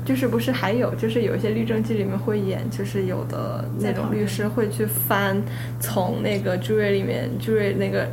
[0.05, 5.41] 就是不是还有，就是有一些律政剧里面会演，就是有的那种律师会去翻
[5.79, 8.07] 从那个 jury 里面 jury 那个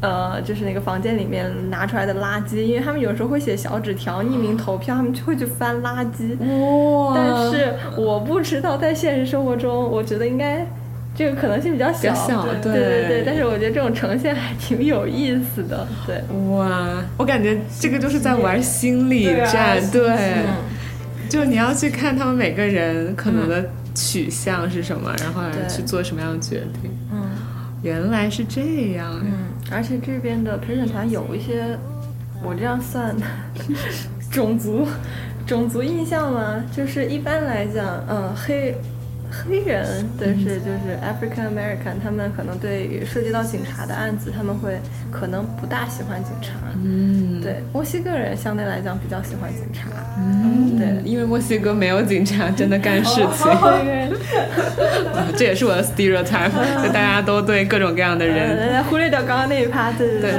[0.00, 6.36] 呃，就是那个房间里面拿出来的垃圾，因为他们有时候会写小纸条匿名投票，他们就会去翻垃圾。
[6.38, 10.66] 哇但是我不知道在现实生活中，我觉得应该
[11.14, 12.00] 这个可能性比较小。
[12.00, 15.86] 比较小对对对对，但是我觉得这种呈现还挺有意思的。
[16.06, 20.02] 对，哇，我感觉这个就是在玩心理战，对，
[21.34, 26.90] 就你要去看他们每个人可能的取向是什么，然后去做什么样的决定。
[27.12, 27.20] 嗯
[27.82, 29.32] 原来是这样，嗯，
[29.70, 31.76] 而且这边的陪审团有一些，
[32.42, 33.14] 我这样算
[34.30, 34.86] 种族
[35.44, 36.64] 种族印象吗？
[36.74, 38.74] 就是一般来讲，嗯，黑
[39.42, 44.78] 黑人，但是就是 African American，他们可能对于涉及到警察的案子，他们会
[45.10, 46.52] 可能不大喜欢警察。
[46.82, 49.88] 嗯，对，墨西哥人相对来讲比较喜欢警察。
[50.18, 51.02] 嗯，对。
[51.04, 56.50] 因为墨西哥没有警察真的干事情， 啊 这也是我的 stereotype，
[56.82, 60.20] 就大家都对各种各样的人，呃，忽略掉刚刚那一趴，对对。
[60.20, 60.30] 对。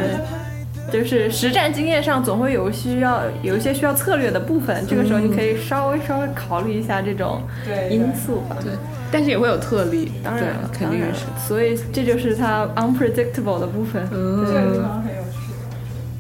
[0.92, 8.56] 就是实战经验上总会有需要有一些需要策略的部分，这个时候你可以稍微稍微考虑一下这种对因素吧。
[8.62, 8.72] 对，
[9.12, 11.26] 但是也会有特例，当然了，肯定是。
[11.48, 14.08] 所以这就是它 unpredictable 的部分。
[14.10, 15.38] 这个地嗯，方很有趣，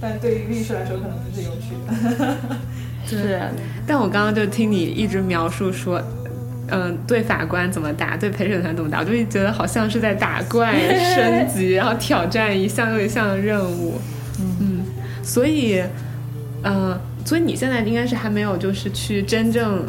[0.01, 2.35] 但对于律师来说可能不是有趣的。
[3.05, 3.39] 是，
[3.85, 6.01] 但我刚刚就听你一直描述说。
[6.71, 10.73] 嗯，对法官怎么打，对陪审团怎么打，我就觉得好像是在打怪
[11.13, 14.01] 升级，然后挑战一项又一项的任务。
[15.25, 15.81] 所以，
[16.63, 19.83] 嗯，所以你现在应该是还没有就是去真正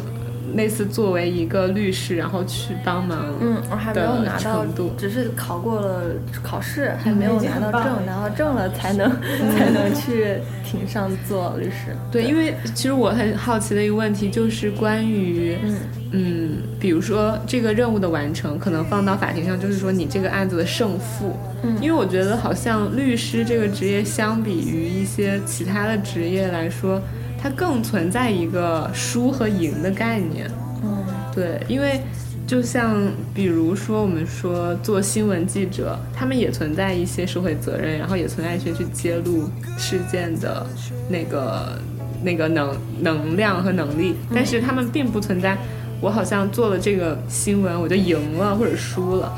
[0.57, 3.17] 类似作为一个律师，然后去帮忙。
[3.39, 4.65] 嗯，我还没有拿到，
[4.97, 6.01] 只是考过了
[6.43, 9.09] 考试，还没有拿到证，拿到证了才能
[9.55, 11.95] 才能去庭上做律师。
[12.11, 15.77] 对，因为其实我很好奇的一个问题就是关于，嗯
[16.11, 21.37] 嗯，比如说这个任务的完成，可能放到法庭上，就是说你这个案子的胜负。
[21.63, 27.01] 嗯因为我觉得好像律师这个职业，相比于一些其他的职业来说，
[27.41, 30.49] 它更存在一个输和赢的概念。
[30.83, 32.01] 嗯对，因为
[32.47, 40.65] 就像比如说我们说做新闻记者，他们也存在一些社会责任，然后也存在一些去揭露事件的
[41.09, 41.79] 那个
[42.23, 45.55] 那个能能量和能力，但是他们并不存在
[46.01, 49.31] 我好像做了这个新闻我就赢了或者输了。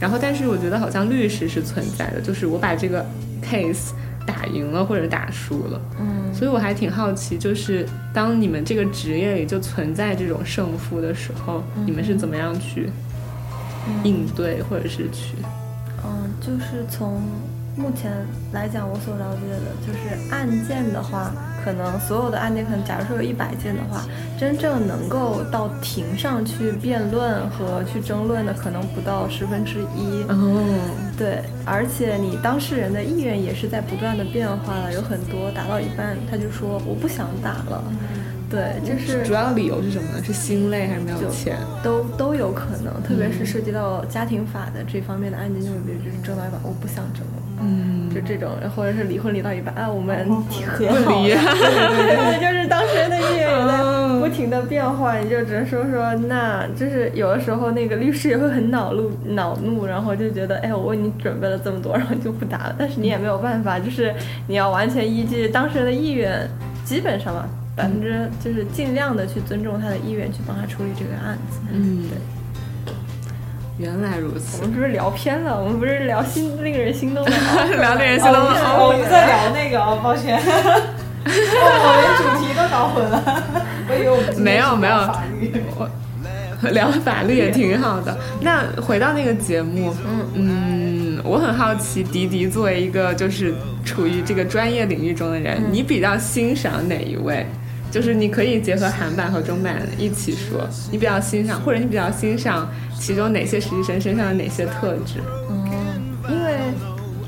[0.00, 3.04] 然后，但是我觉得好像律师是存在的，就是我把这个
[3.42, 3.92] case
[4.26, 5.80] 打赢了或者打输了。
[6.00, 12.90] 嗯所以我还挺好奇，就是当你们这个职业里就存在这种胜负的时候，你们是怎么样去
[14.04, 15.36] 应对，或者是去
[16.04, 17.22] 嗯，就是从
[17.74, 18.12] 目前
[18.52, 21.32] 来讲，我所了解的，就是案件的话，
[21.66, 24.04] 可能所有的案件，可能假如说有一百件的话，
[24.38, 30.22] 真正能够到庭上去辩论和去争论的，可能不到十分之一。
[30.28, 30.62] 哦，
[31.18, 37.82] 对，而且你当事人的意愿也是在不断的变化了，有很多打到一半他就说我不想打了，
[38.48, 40.22] 对，就是主要理由是什么呢？
[40.22, 41.58] 是心累还是没有钱？
[41.82, 64.14] 都都有可能，特别是涉及到家庭法的这方面的案件，就会比如就是争到一半我不想争了，嗯，就这种，或者是离婚离到一半啊，我们和和好对对对，就是当事人的意愿也在嗯不停的变化，你就只能说说，那就是有的时候那个律师也会很恼怒恼怒，然后就觉得，哎，我为你准备了这么多，然后就不打了，但是你也没有办法，就是
[64.48, 66.48] 你要完全依据当事人的意愿，
[66.84, 67.46] 基本上吧。
[67.76, 71.58] 百分之就是尽量的去尊重他的意愿，去帮他处理这个案子。
[71.70, 72.08] 嗯，
[73.78, 74.66] 原来如此我。
[74.66, 75.58] 们是不是聊偏了？
[75.62, 77.30] 我们不是聊心令人心动的
[77.78, 80.42] 聊令人心动的哦，我们在聊那个啊，抱歉， 哦
[81.26, 83.42] 我连主题都搞混了，
[83.88, 86.72] 我以为我们今天没有没有是聊法律。
[86.72, 88.16] 聊法律也挺好的。
[88.40, 89.94] 那回到那个节目，
[90.34, 93.52] 嗯我很好奇，迪迪作为一个就是
[93.84, 97.44] 处于这个专业领域中的人，你比较欣赏哪一位？
[97.90, 102.68] 就是你可以结合韩版和中版一起说，你比较欣赏，或者你比较欣赏
[102.98, 105.20] 其中哪些实习生身上的哪些特质？
[105.48, 105.68] 嗯，
[106.28, 106.58] 因为，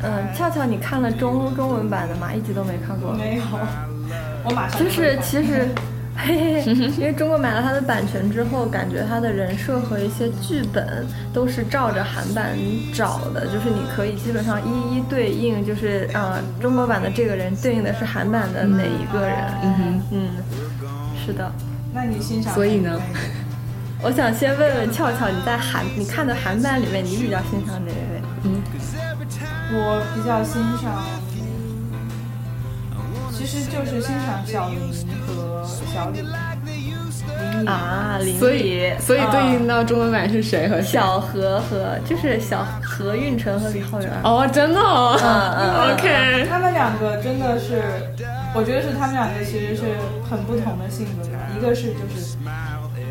[0.03, 2.33] 嗯、俏俏你看了中中文版的吗？
[2.35, 3.13] 一集都没看过。
[3.13, 3.43] 没有，
[4.45, 5.69] 我马上就是其实，
[6.99, 12.57] 因为中国买了它的版权之后，感觉它的人设和一些剧本都是照着韩版
[12.93, 19.37] 找的，就是你可以基本上一一对应，就是呃中国版的这个人对应的是韩版的哪一个人。
[19.63, 20.29] 嗯哼，嗯，
[21.25, 21.51] 是的。
[21.93, 22.53] 那你欣赏？
[22.55, 23.01] 所以呢？
[24.01, 28.23] 我想先问问俏俏，你在韩你看的韩版里面，你比较欣赏哪一位？
[28.45, 28.63] 嗯
[29.71, 31.05] 我比较欣赏，
[33.39, 34.81] 其实就是欣赏小林
[35.25, 35.65] 和
[35.95, 36.19] 小李。
[36.21, 40.93] 林啊，林所以所以对应到中文版是谁和谁？
[40.99, 44.11] 小何和就是小何运晨和李浩源。
[44.25, 47.83] 哦，真的哦、嗯嗯 OK，他们两个真的是，
[48.55, 49.83] 我觉得是他们两个其实是
[50.29, 52.37] 很不同的性格的，一个是就是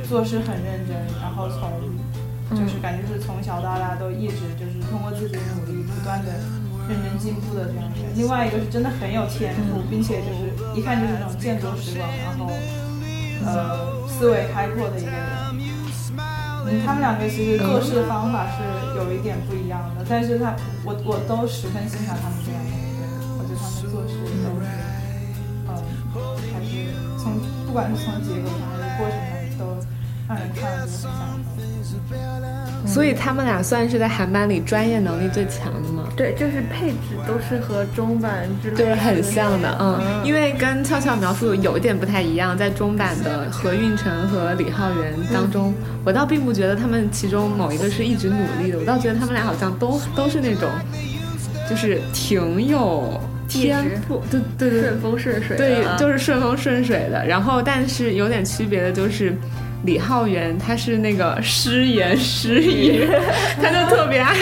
[0.08, 1.72] 做事很认真，然后从
[2.52, 6.32] 就是感觉是从小到大都一直就是通过自己的努力不断的
[6.88, 12.50] 认真进步的这样一个人，另外一个是真的很有天赋，并且就是一看就是那种见多识广，然后
[13.46, 15.20] 呃思维开阔的一个人。
[16.70, 18.64] 嗯，他们两个其实做事的方法是
[18.98, 23.08] 有一点不一样的，但是他我我都十分欣赏他们这样的一个人，
[23.40, 24.68] 我觉得他们做事都是，
[25.68, 25.72] 嗯，
[26.52, 29.64] 还是从不管是从结果上还是过程上都
[30.28, 31.57] 让人看了觉得很享受。
[32.86, 36.04] 所以他们俩算是在韩版里专业能力最强的吗？
[36.16, 45.74] 对，就是配置都是和中版之类就是很像的，嗯，因为为跟俏俏描述有一点不太一样，在中版的何运晨和李浩源当中，
[46.06, 50.70] 我倒并不觉得他们其中某一个是一直努力的，我倒觉得他们俩好像都 都是那种，
[51.70, 53.20] 就是挺有
[53.50, 57.26] 天赋，对对对，顺风顺水的对，啊，就是顺风顺水的。
[57.26, 59.36] 然后，但是有点区别的就是，
[59.84, 63.08] 李浩源他是那个失言失语，
[63.62, 64.34] 他就特别爱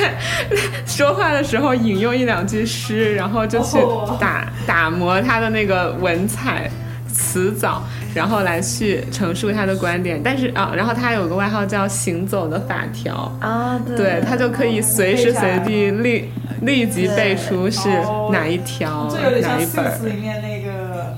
[0.86, 6.70] 说话的时候引用一两句诗，然后就去哦打打磨他的那个文采。
[7.18, 7.82] 词藻，
[8.14, 16.30] 然后来去陈述他的观点，但是啊，然后他有个外号叫“行走的法条”，啊，对对他就可以随时随地立
[16.64, 17.88] 立即背出是
[18.34, 19.92] 哪一条这有点像哪一本儿。
[19.92, 21.16] Suits 里面那个，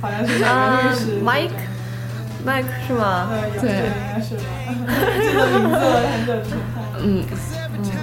[0.00, 1.65] 好像是哪啊个律师，Mike
[2.46, 3.28] Mike 是吗？
[3.60, 4.42] 对这应该是吧？
[5.18, 6.76] 这个名字我很久之前看。
[7.02, 7.24] 嗯，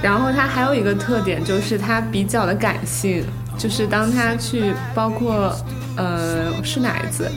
[0.03, 3.23] 然后他还有一个特点就是他比较的感性，
[3.57, 5.55] 就是当他去包括
[5.95, 7.31] 呃是哪一次，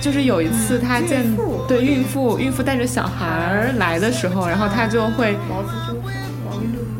[0.00, 1.38] 就是有一次他见、孕
[1.68, 6.12] 对孕妇孕妇带着小孩儿来的时候，然后他就会劳资纠纷，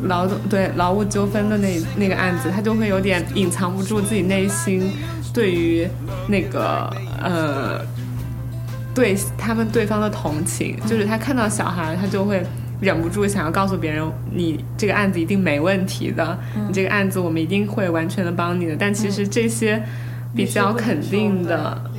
[0.07, 4.89] 劳务劳动对劳务纠纷的那那个案子，他就会有点隐藏不住自己内心
[5.33, 5.85] 对于
[6.27, 6.89] 那个
[7.21, 7.81] 呃
[8.93, 12.43] 对他们对方的同情，就是他看到小孩，他就会
[12.79, 16.37] 忍不住想要告诉别人，你这个案子一定没问题的，
[16.67, 18.75] 你这个案子我们一定会完全的帮你的。
[18.75, 19.81] 但其实这些
[20.35, 21.91] 比较肯定的。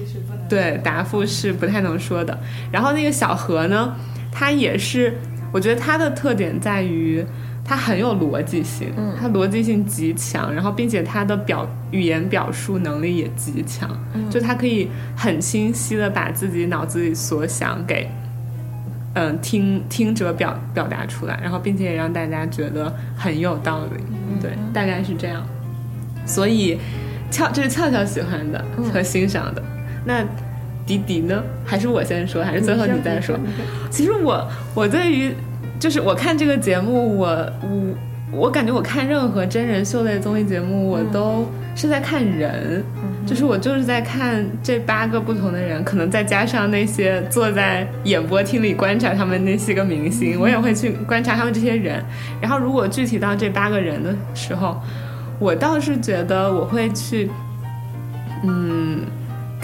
[0.47, 2.39] 对，答复是不太能说的。
[2.71, 3.97] 然后那个小何呢，
[4.31, 5.17] 他也是，
[5.51, 7.25] 我觉得他的特点在于
[7.65, 13.89] 他很有逻辑性，嗯他逻辑性极强，然后并且他的表语言表述能力也极强，
[14.31, 18.09] 就他可以很清晰的把自己脑子里所想给。
[19.17, 24.03] 嗯，听听者表表达出来，然后并且也让大家觉得很有道理，
[24.43, 25.41] 对，大概是这样。
[26.27, 26.77] 所以，
[27.31, 29.63] 俏这是俏俏喜欢的和欣赏的。
[30.05, 30.25] 那
[30.85, 31.41] 迪迪呢？
[31.65, 33.39] 还是我先说，还是最后你再说？
[33.89, 35.33] 其实我我对于
[35.79, 37.29] 就是我看这个节目，我
[37.63, 42.83] 我我感觉我看任何真人秀类综艺节目，我都是在看人，
[43.27, 52.03] 就是我就是在看这八个不同的人，可能再加上那些坐在演播厅里观察他们那些个明星，我也会去观察他们这些人。
[52.41, 54.81] 然后如果具体到这八个人的时候，
[55.39, 57.31] 我倒是觉得我会去，
[58.45, 59.01] 嗯。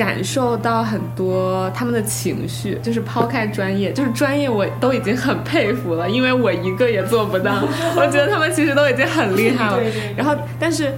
[0.00, 7.62] 感受到很多他们的情绪，就是抛开专业，就是专业我都已经很佩服了，因为我一个也做不到。
[7.94, 9.76] 我觉得他们其实都已经很厉害了。
[9.76, 10.94] 对对对然后，但是，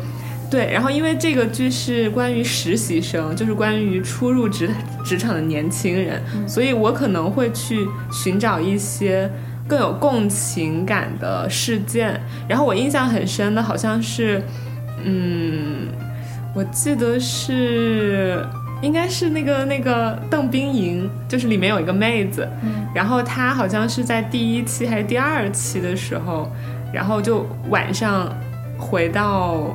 [0.49, 4.71] 对，然后因为这个剧是关于实习生，就是关于初入职
[5.05, 9.29] 职场的年轻人，所以我可能会去寻找一些
[9.67, 12.21] 更有共情感的事件。
[12.47, 14.41] 然后我印象很深的，好像是，
[15.03, 15.89] 嗯，
[16.55, 18.47] 我记得是。
[18.83, 22.47] 应该是那个那个邓冰莹，就是里面有一个妹子，
[22.95, 26.51] 然后她好像是在第一期还是第二期的时候，
[26.93, 28.29] 然后就晚上
[28.77, 29.75] 回到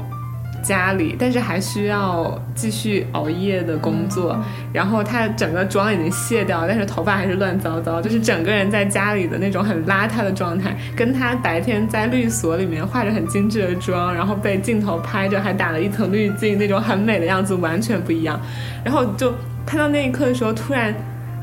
[0.67, 4.37] 家里，但是还需要继续熬夜的工作，
[4.73, 18.37] 然后她整个妆已经卸掉，但是头发还是乱糟糟，就是整个人在家里的那种很邋遢的状态，跟她白天在律所里面化着很精致的妆，然后被镜头拍着还打了一层滤镜那种很美的样子完全不一样。
[18.83, 19.33] 然后就
[19.65, 20.93] 看到那一刻的时候，突然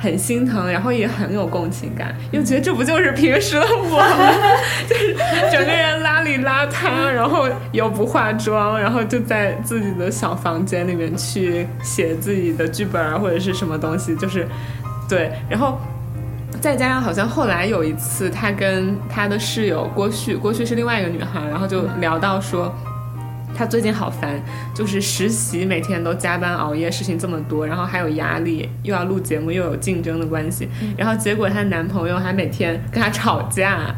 [0.04, 4.30] 很心疼，然后也很有共情感，又觉得这不就是平时的我吗？
[4.86, 5.16] 就是
[5.50, 14.46] 整个人邋里邋遢，然后又不化妆，然后就在自己的小房间里面去写自己的剧本啊，或者是什么东西，就是
[15.08, 15.80] 对，然后。
[16.60, 22.72] 再加上好像后来有一次，他跟他的室友郭旭，郭旭是另外一个女孩，然后就聊到说，
[23.54, 24.42] 她最近好烦，
[24.74, 33.94] 就是实习每天都加班熬夜，事情这么多，然后还有压力，又要录节目，又有竞争的关系，然后结果她男朋友还每天跟她吵架，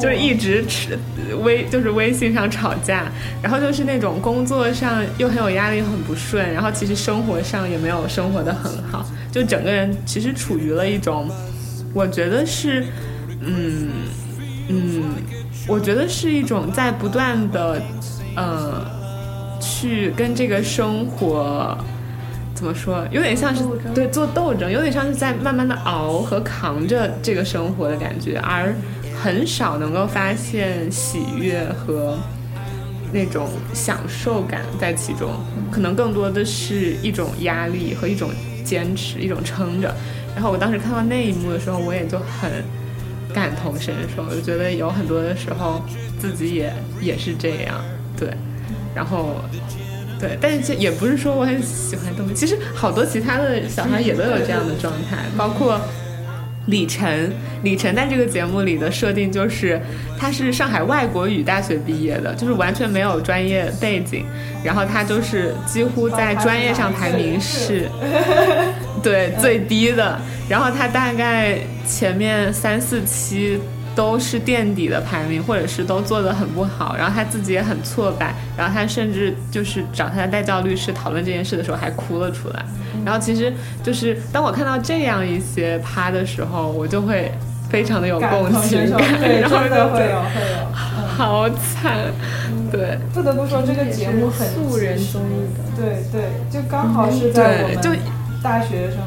[0.00, 0.98] 就是一直吃
[1.42, 3.04] 微就是微信上吵架，
[3.42, 11.30] 然后就是那种工作上又很有压力，又很不顺，然后其实生活上也没有生活的很好，就整个人其实处于了一种，
[11.94, 12.84] 我觉得是，
[13.40, 13.90] 嗯
[14.68, 15.04] 嗯，
[15.68, 17.80] 我觉得是一种在不断的，
[18.34, 18.84] 呃，
[19.66, 21.76] 去跟这个生活。
[22.54, 23.06] 怎么说？
[23.10, 23.62] 有点像是
[23.94, 28.74] 对做斗争，有点像是在慢慢的熬和扛着这个生活的感觉，而
[29.22, 32.16] 很少能够发现喜悦和
[33.12, 35.32] 那种享受感在其中，
[35.70, 38.30] 可能更多的是一种压力和一种
[38.64, 39.94] 坚持，一种撑着。
[40.34, 42.50] 然后我当时看到那一幕的时候，我也就很
[43.34, 45.82] 感同身受，我就觉得有很多的时候
[46.18, 47.84] 自己也也是这样，
[48.16, 48.30] 对，
[48.96, 49.36] 然后。
[50.18, 55.78] 对，但是这也不是说我很喜欢东西，其实好多其他的小孩也都有这样的状态，包括
[56.68, 57.30] 李晨，
[57.62, 59.78] 李晨在这个节目里的设定就是，
[60.18, 64.24] 他是上海外国语大学毕业的，就是完全没有专业背景，
[64.64, 67.86] 然后他就是几乎在专业上排名是，
[69.02, 70.18] 对最低的，
[70.48, 73.60] 然后他大概前面三四期。
[73.96, 82.64] 都是垫底的排名，或者是都做得很不好，然后他自己也很挫败，然后他甚至就是找他的代教律师讨论这件事的时候还哭了出来。
[83.04, 87.32] 然后其实就是当我看到这样一些趴的时候，我就会
[87.70, 90.66] 非常的有共情感， 对，然后真的会有会有。
[91.16, 91.96] 好惨，
[92.70, 97.98] 对，不得不说这个节目很素人综艺的，对对，就刚好是在我对就们
[98.42, 98.98] 大学生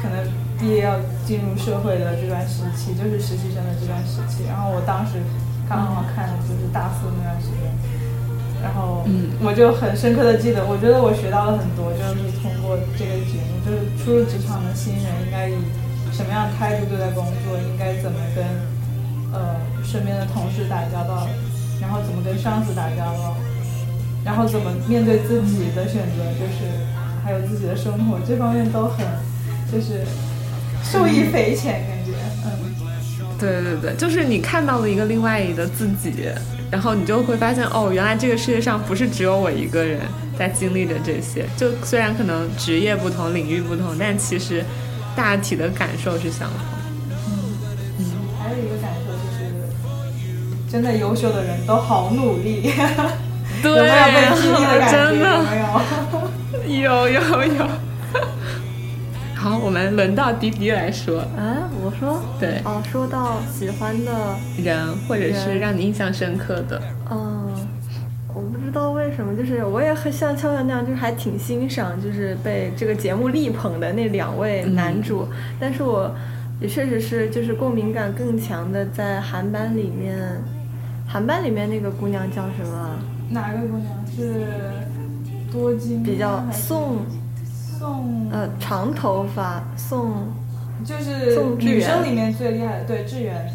[0.00, 0.24] 可能
[0.60, 4.44] 毕业要进入社会的这段时期，就是实习生的这段时期。
[4.46, 5.16] 然后我当时
[5.66, 7.64] 刚好看的就是大四那段时间，
[8.62, 15.56] 然后嗯我就很深刻的记得，我觉得我学到了很多，就是通过这个节目，就是初入职场的新人应该以
[16.12, 18.44] 什么样的态度对待工作，应该怎么跟
[19.32, 21.24] 呃身边的同事打交道，
[21.80, 23.34] 然后怎么跟上司打交道，
[24.24, 26.68] 然后怎么面对自己的选择，就是
[27.24, 29.06] 还有自己的生活，这方面都很
[29.72, 30.04] 就是
[30.82, 32.12] 受益匪浅，感觉
[32.44, 32.50] 嗯。
[33.38, 36.28] 对对对，就是你看到了一个另外一个自己，
[36.70, 40.00] 然后你就会发现，哦，原来这个世界上不是只有我一个人
[40.38, 41.46] 在经历着这些。
[41.56, 44.62] 就虽然可能职业不同、领域不同，但其实
[45.16, 46.58] 大体的感受是相同。
[47.98, 48.04] 嗯
[48.38, 52.72] 还有一个感受就是，真的优秀的人都好努力，
[53.62, 54.92] 对， 有没有被激励的感觉？
[54.92, 57.08] 真有的没有？
[57.08, 57.20] 有 有
[57.54, 57.66] 有。
[59.40, 62.60] 好，我们轮到迪迪来说，啊，我说，对。
[62.62, 64.12] 哦，说到喜欢的，
[64.62, 66.78] 人或者是让你印象深刻的，
[67.10, 67.50] 嗯，
[68.34, 75.26] 我不知道为什么，就是我也很像俏俏那样，就是还挺欣赏，就是被这个节目力捧的那两位男主，
[75.58, 76.14] 但是我
[76.60, 80.18] 也确实是就是共鸣感更强的，在韩版里面，
[81.08, 82.90] 韩版里面那个姑娘叫什么？
[83.30, 83.86] 哪个姑娘？
[84.14, 84.44] 是
[85.50, 86.02] 多金？
[86.02, 86.98] 比较宋，
[87.80, 90.12] 宋呃，长头发宋，
[90.84, 93.50] 就是宋女生里面最厉害的，对智媛，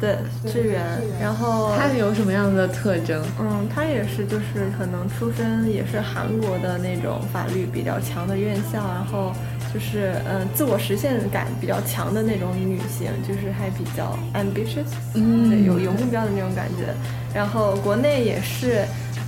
[0.00, 0.82] 对，对志远，
[1.22, 3.22] 然后他有什么样的特征？
[3.38, 9.32] 嗯，他也是，就是可能出身也是韩国的那种法律比较强的院校，然后
[9.72, 16.92] 就是嗯、呃自我实现感比较强的那种女性，就是还比较 ambitious，嗯对，有有目标的那种感觉。
[17.32, 18.84] 然后国内也是，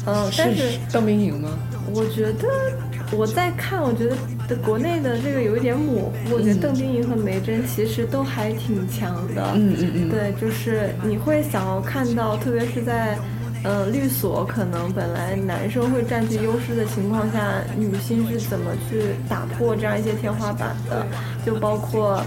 [0.06, 1.50] 嗯、但是邓明颖吗？
[1.94, 2.48] 我觉得
[3.10, 6.34] 我在看，我觉得的国内的这个有一点模糊。
[6.34, 9.52] 我觉得嗯邓冰莹和梅珍其实都还挺强的。
[9.54, 13.18] 嗯嗯嗯，对，就是你会想要看到，特别是在，
[13.64, 21.06] 呃，律所可能本来男生会占据优势的情况下，女性是怎么去打破这样一些天花板的？
[21.46, 22.22] 就包括，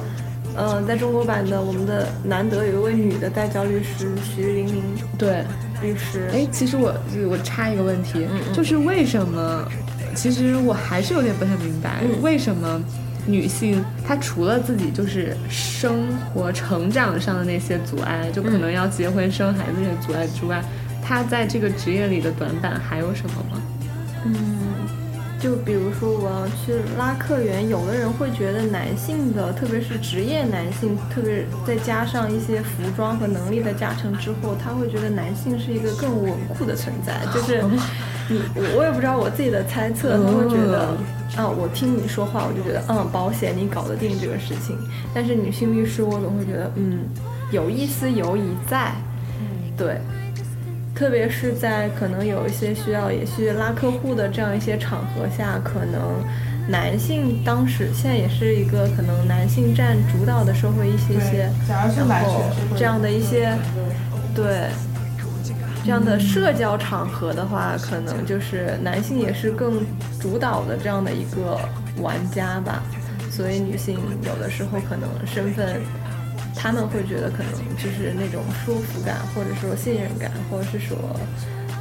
[0.55, 4.83] 呃，在中国版的我们的难得有一位女的代教律师徐玲玲
[5.17, 5.43] 对。
[5.81, 6.93] 律师，哎，其实我
[7.27, 9.67] 我插一个问题，嗯嗯就是为什么？
[10.15, 12.81] 其实我还是有点不太明白，嗯为什么
[13.25, 20.63] 女性她除了自己就是生活成长上的那些阻碍，就可能要结婚生孩子这些阻碍之外，
[21.01, 23.61] 她在这个职业里的短板还有什么吗？
[24.25, 24.35] 嗯，
[25.39, 37.21] 就比如说我要去拉客源，有的人会觉得男性的，特别是职业男性，特别再加上一些服装和能力的加成之后，他会觉得男性是一个更稳固的存在。
[37.31, 37.61] 就是
[38.27, 40.87] 你，我我也不知道我自己的猜测，他会觉得，
[41.37, 44.75] 啊，我听你说话，我就觉得，嗯，保险你搞得定这个事情。
[45.13, 47.01] 但是女性律师，我总会觉得，嗯，
[47.51, 48.91] 有一丝犹疑在，
[49.77, 50.01] 对。
[51.01, 56.23] 特别是在可能有一些需要也去拉客户的这样一些场合下，可能
[56.69, 61.89] 男性当时现在也是一个可能男性占主导的社会一些些然
[62.23, 62.43] 后
[62.77, 63.51] 这样的一些
[64.35, 64.67] 对对
[65.83, 69.83] 这样的社交场合的话，可能就是男性也是更
[70.19, 71.59] 主导的这样的一个
[71.97, 72.83] 玩家吧，
[73.31, 75.81] 所以女性有的时候可能身份。
[76.55, 80.97] 他们会觉得可能就是那种舒服感，或者说信任感，或者是说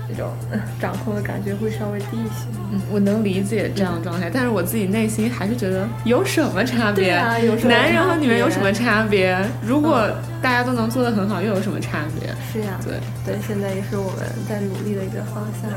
[0.08, 2.46] 那种呃掌控的感觉会稍微低一些。
[2.72, 7.04] 嗯，我能理解这样的状态，但是我自己内心还是觉得有什么差别？
[7.04, 9.36] 对啊有什么男人和女人有什么差别？
[9.66, 10.08] 如果
[10.40, 12.28] 大家都能做得很好，又有什么差别？
[12.52, 15.70] 是呀，对对，现在也是我们在努力的一个方向。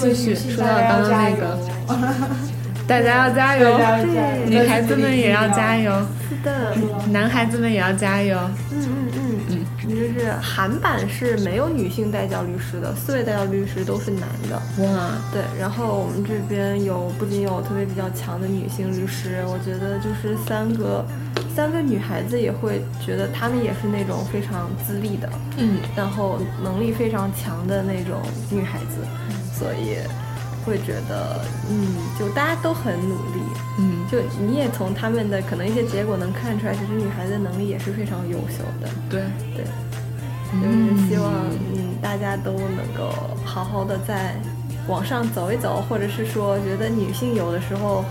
[0.00, 1.58] 继续说到刚刚那个
[2.86, 3.78] 大家要加油，
[4.46, 5.90] 女孩子们也要加油，
[6.28, 6.74] 是的，
[7.10, 8.38] 男孩子们也要加油。
[8.70, 9.40] 嗯嗯嗯。
[9.48, 14.56] 嗯，就是韩版是没有女性代教律师的，四位代教律师都是男的。
[14.84, 21.04] 哇，对，然后我们这边有不仅有特别比较强的女性律师，我觉得就是三个
[21.54, 25.28] 三个女孩子也会觉得她们也是那种非常资历的，
[25.58, 28.20] 嗯，然后能力非常强的那种
[28.50, 29.06] 女孩子，
[29.52, 29.98] 所以
[30.66, 31.40] 会觉得，
[31.70, 33.40] 嗯，就大家都很努力，
[33.78, 39.22] 嗯，就你也从他们的可能一些结果能看出来，其实女孩子能力也是非常优秀的，对，
[39.54, 39.64] 对，
[40.60, 41.32] 就是希望
[41.72, 43.14] 嗯大家都能够
[43.44, 44.34] 好好的在
[44.88, 48.04] 往上走一走，或者是说觉得女性有的时候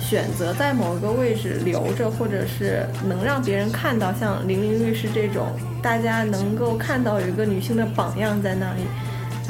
[0.00, 5.48] 选择在某一个位置留着，或者是能让别人看到，像玲玲律师这种，
[5.82, 8.82] 大家能够看到有一个女性的榜样在那里。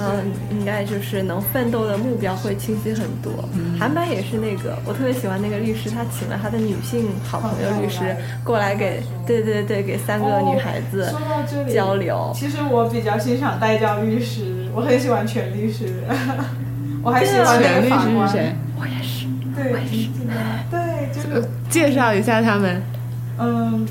[0.01, 3.33] 嗯，应该就是能奋斗的目标会清晰很多。
[3.79, 11.13] 韩版也是那个，我特别喜欢那个律师，他请了他的女性好朋友律师过来给，对对对，给三个女孩子
[11.73, 12.33] 交流。
[12.35, 16.03] 其实我比较欣赏代教律师，我很喜欢全律师，
[17.03, 17.89] 我还喜欢那全律。
[17.89, 18.55] 师是谁？
[18.79, 19.73] 我也是，对，
[20.71, 22.83] 对，就是介绍一下他们。
[23.39, 23.87] 嗯，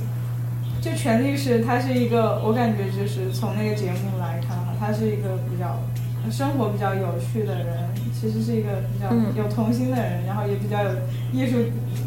[0.82, 5.80] 就全律师，他是一个，我感觉就是从那个节目来看哈，他是一个比较
[6.32, 9.34] 生活比较有趣的人，其实是一个比较嗯。
[9.36, 10.90] 有童心的人，然后也比较有
[11.32, 11.58] 艺术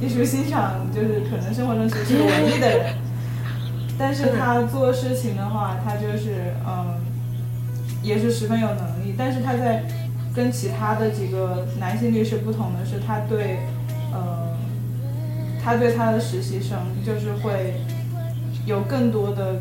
[0.00, 2.94] 艺术欣赏，就是可能生活中其实是个文艺的人，
[3.98, 7.00] 但是他做事情的话，他就是嗯，
[8.02, 9.84] 也是十分有能力，但是他在
[10.34, 13.58] 跟其他的几个男性律师不同的是，他对
[14.12, 14.56] 呃，
[15.62, 17.74] 他对他的实习生就是会
[18.66, 19.60] 有更多的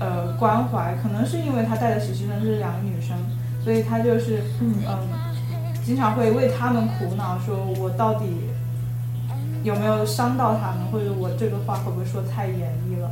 [0.00, 3.16] 呃关怀，可能是因为他带的实习生是两个女生，
[3.64, 4.74] 所以他就是嗯
[5.84, 8.26] 经常会为他们苦恼，说我到底
[9.64, 13.10] 有没有伤到他们，或者我这个话会不会说太严厉了，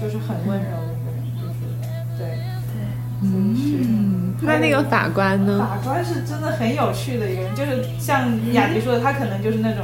[0.00, 1.54] 就是很温柔的一个人，就是
[2.18, 2.38] 对。
[3.22, 5.58] 嗯，那那个法官呢？
[5.58, 9.82] 法官是真的很有趣的一个人，就是像雅迪说的，他可能就是那种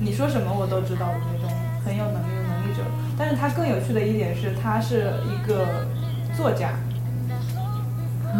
[0.00, 1.48] 你说什么我都知道的那种
[1.84, 2.82] 很有能力的能力者。
[3.16, 5.86] 但是他更有趣的一点是，他是一个
[6.36, 6.70] 作家，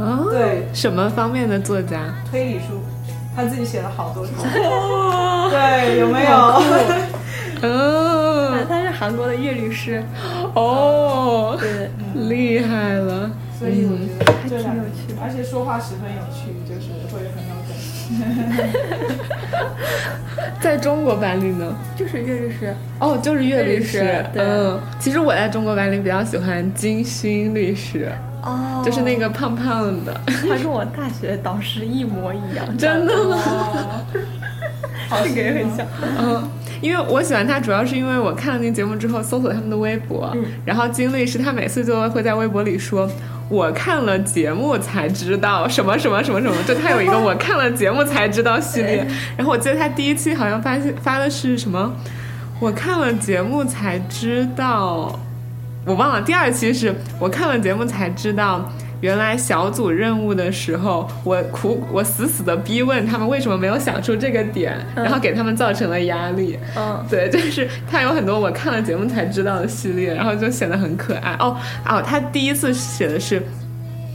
[0.00, 2.14] 啊，对什么方面的作家？
[2.30, 2.80] 推理书，
[3.36, 4.32] 他自己写了好多书。
[5.50, 6.62] 对，有没有？
[7.62, 10.02] 嗯， 他是韩国的叶律师，
[10.54, 11.90] 哦，对，
[12.28, 13.30] 厉害了。
[13.58, 17.51] 所以我觉得还挺有趣的而且说话十分有趣，就是会很。
[20.60, 21.74] 在中国版里呢？
[21.96, 22.74] 就是叶律师。
[23.00, 28.10] 哦，就是岳律师嗯，其实我在中国版里比较喜欢金勋律师，
[28.42, 30.14] 哦就是那个胖胖的。
[30.26, 33.36] 他跟我大学导师一模一样， 真的吗？
[35.08, 35.86] 好 这个也很像。
[36.20, 36.48] 嗯，
[36.80, 43.08] 因为我喜欢他，主要是因为我看了那个节目之后，搜索他们的微博，嗯然后金律师他每次就会在微博里说。
[43.52, 49.06] 我看了节目才知道什么什么什么什么，就他有一个我看了节目才知道系列。
[49.36, 51.92] 然后我记得他第一期好像发现发的是什么，
[52.58, 55.20] 我看了节目才知道，
[55.84, 56.22] 我忘了。
[56.22, 58.72] 第二期是我看了节目才知道，
[59.02, 66.56] 原来小组任务的时候，我苦我死死的逼问他们为什么没有想出这个点，然后给他们造成了压力。
[66.76, 71.36] 嗯，对，就是他有很多我看了节目才知道的系列，然后就显得很可爱。
[71.40, 73.42] 哦哦，他第一次写的是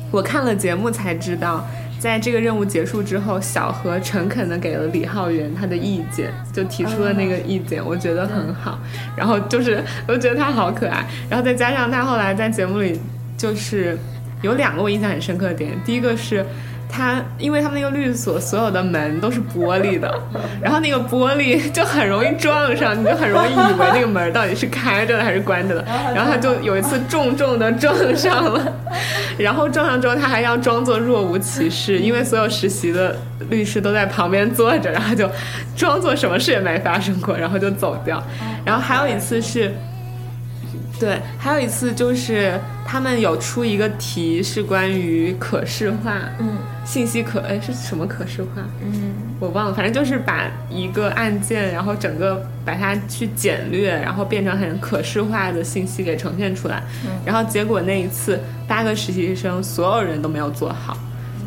[0.09, 1.67] 我看了节目才知道。
[1.99, 8.77] 在这个任务结束之后，小何诚恳地给了李浩源他的意见，就提出了那个意见，我觉得很好。
[9.15, 11.03] 然后就是，我觉得他好可爱。
[11.27, 13.01] 然后再加上他后来在节目里，
[13.35, 13.97] 就是
[14.41, 16.45] 有两个我印象很深刻的点，第一个是。
[16.89, 20.09] 他因为他们那个律所所有的门都是玻璃的，
[20.63, 25.85] 然后那个玻璃就很容易撞上，你就很容易以为那个门到底是开着的还是关着的。
[26.15, 28.73] 然后他就有一次重重的撞上了，
[29.37, 33.13] 然后撞上之后他还要装作若无其事，因为所有实习的
[33.49, 35.29] 律师都在旁边坐着，然后就
[35.75, 38.23] 装作什么事也没发生过，然后就走掉。
[38.63, 39.73] 然后还有一次是。
[40.99, 42.59] 对，还有一次就是
[42.89, 48.65] 他们有出一个题是关于可视化，嗯，信息可哎是什么可视化？
[48.81, 49.11] 嗯，
[49.41, 56.81] 我忘了，反正就是把一个案件，然后整个把它去简略，然后变成很可视化的信息给呈现出来。
[57.05, 60.97] 嗯然后结果那一次八个实习生所有人都没有做好，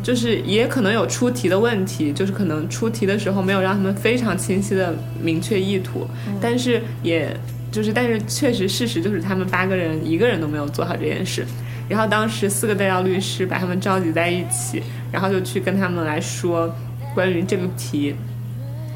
[0.03, 6.07] 就是也可能有出题的问题，就是可能出题的时候没有让他们非常清晰的明确意图，
[6.39, 7.35] 但是也。
[7.71, 11.45] 就是，但是确实事实就是他们八个人一个人都没有做好这件事。
[11.87, 16.73] 然后当时四个代教律师把他们召集在一起，然后就去跟他们来说
[17.13, 18.15] 关于这个题，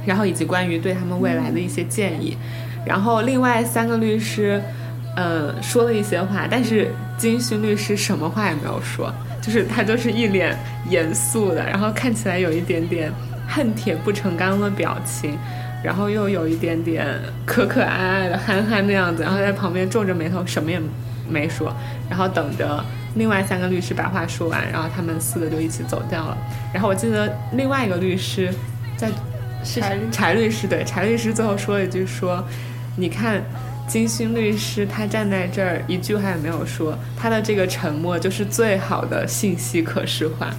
[0.05, 2.37] 然后以及关于对他们未来的一些建议。
[2.85, 4.61] 然后另外三个律师，
[5.17, 10.57] 嗯，说了一些话，但是金勋律师什么话也没有说，就是他就是一脸
[10.89, 13.11] 严肃的，然后看起来有一点点
[13.47, 15.37] 恨铁不成钢的表情，
[15.85, 17.07] 然后又有一点点
[17.45, 20.81] 可可爱爱的憨憨的样子，然后在旁边皱着眉头什么也
[21.29, 21.71] 没说，
[22.09, 22.83] 然后等着
[23.15, 26.37] 另外三个律师把话说完，然后他们四个就一起走掉了。
[26.73, 28.51] 然后我记得另外一个律师
[28.97, 29.09] 在
[29.63, 32.43] 是柴律柴律师对柴律师最后说了一句说，
[32.97, 33.41] 你看。
[33.87, 40.49] 金星律师他站在这儿一句话也没有说，他的这个沉默就是最好的信息可视化，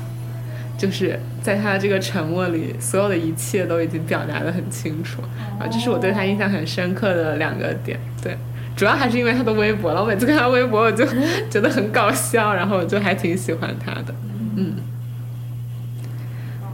[0.76, 5.22] 就是在他的这个沉默里，所有的一切都已经表达的很清楚
[5.58, 7.98] 啊，这是我对他印象很深刻的两个点。
[8.22, 8.36] 对，
[8.76, 11.06] 主要还是因为他的微博了，我每次看他微博我就
[11.48, 14.14] 觉得很搞笑，然后我就还挺喜欢他的，
[14.56, 14.74] 嗯，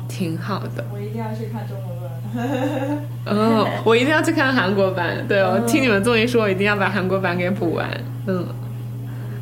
[0.08, 0.84] 挺好的。
[0.92, 2.02] 我一定要去看中文版。
[3.26, 5.16] 哦，我一定要去看韩国版。
[5.28, 7.88] 对，我听你们这么一说，我一定要把韩国版给补完。
[8.26, 8.46] 嗯，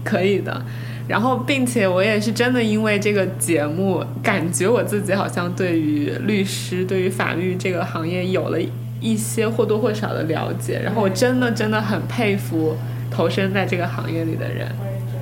[0.05, 0.63] 可以的。
[1.11, 8.59] 然后，并且我也是真的因为这个节目，感觉我自己好像对于律师、对于法律这个行业有了
[9.01, 10.81] 一些或多或少的了解。
[10.85, 12.77] 然后，我真的真的很佩服
[13.11, 14.69] 投身在这个行业里的人。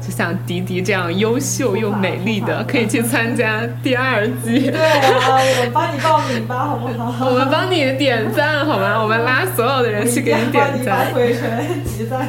[0.01, 4.71] 就像迪迪这样优秀又美丽的，可以去参加第二季。
[4.71, 7.31] 对啊，我帮你报名吧，好不好？
[7.31, 9.03] 我们帮你点赞好吗？
[9.03, 11.13] 我们拉所有的人去给你点赞。
[11.15, 12.29] 回全 集赞，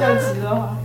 [0.00, 0.76] 要集的话。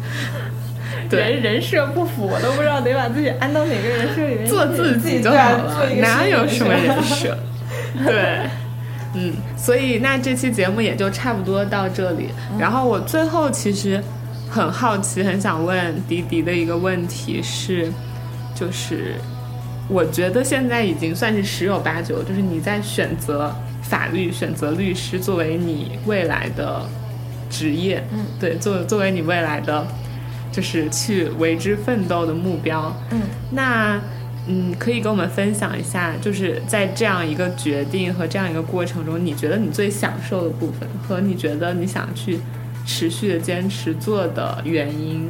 [1.10, 4.45] 人人设不符，我都不知道得把自己安到哪个人设里面。
[4.45, 7.38] 做自己就好了，哪有什么人设？
[8.06, 8.39] 对，
[9.14, 12.30] 嗯，所以那这期节目也就差不多到这里。
[12.58, 14.01] 然后我最后其实。
[14.47, 17.91] 很好奇，很想问迪迪的一个问题是，
[18.53, 19.16] 就是
[19.89, 26.84] 我觉得现在已经算是十有八九，就是你在选择法律、选择律师作为你未来的
[27.49, 29.86] 职业，嗯，对，作作为你未来的
[30.56, 33.99] 就是去为之奋斗的目标，嗯，那
[34.47, 42.39] 嗯，可以跟我们分享一下，就是在这样一个决定和这样一个过程中，你觉得你最享受的部分，和你觉得你想去。
[42.88, 45.28] 持续的坚持做的原因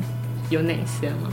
[0.50, 1.32] 有哪些吗？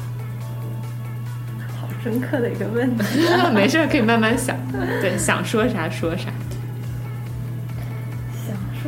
[1.81, 3.05] 好深刻的一个问题，
[3.53, 4.57] 没事可以慢慢想。
[5.01, 6.31] 对，想说啥说啥。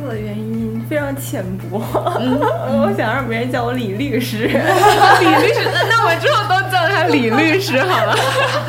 [0.07, 4.47] 的原因非常浅薄， 我想让别人叫我李律师。
[4.47, 8.15] 李律师，那那我之后都叫他李律师好了。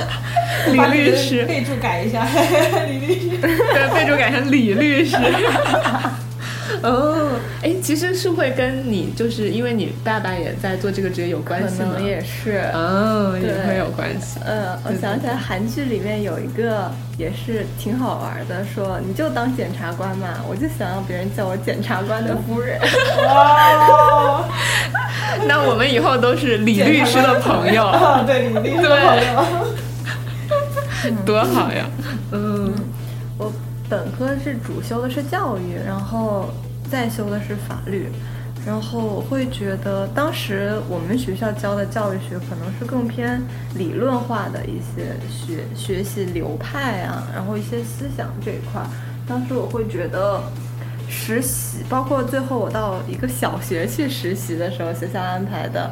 [0.72, 2.27] 李律师，备注改一下，
[2.89, 3.37] 李律师。
[3.39, 5.16] 对，备注改成李律师。
[6.85, 7.29] 哦，
[7.62, 11.93] 哎，其实是会跟你，就是因为你爸爸也在做这个职业有关系吗？
[11.93, 14.39] 可能也是，哦，也会有关系。
[14.45, 22.79] 嗯，我想起来韩剧里面有一个也是挺好玩的，说你就当检察官嘛，我就想让别人叫我检察官的夫人。
[23.27, 24.45] 哇，
[25.47, 27.91] 那我们以后都是李律师的朋友，
[28.27, 29.16] 对，李律师的朋
[31.11, 31.87] 友，多好呀，
[32.33, 32.72] 嗯。
[33.39, 33.53] 我
[33.87, 36.49] 本科是主修的是教育，然后
[36.91, 38.09] 再修的是法律，
[38.66, 43.43] 然后我会觉得当时我们学校教的教育学可能是更偏
[43.74, 48.82] 理论化的一些学学习流派啊，然后一些思想这一块。
[49.28, 50.41] 当时我会觉得
[51.09, 55.91] 实习，包括最后我到一个小学去实习的时候，学校安排的，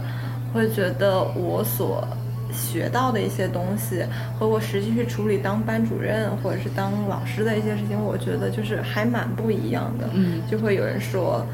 [0.53, 2.07] 会觉得我所。
[2.55, 4.03] 学到的一些东西
[4.39, 10.09] 和我实际去处理当班主任或者是当老师的一些事情，我觉得就是还蛮不一样的。
[10.15, 11.45] 嗯，就会有人说。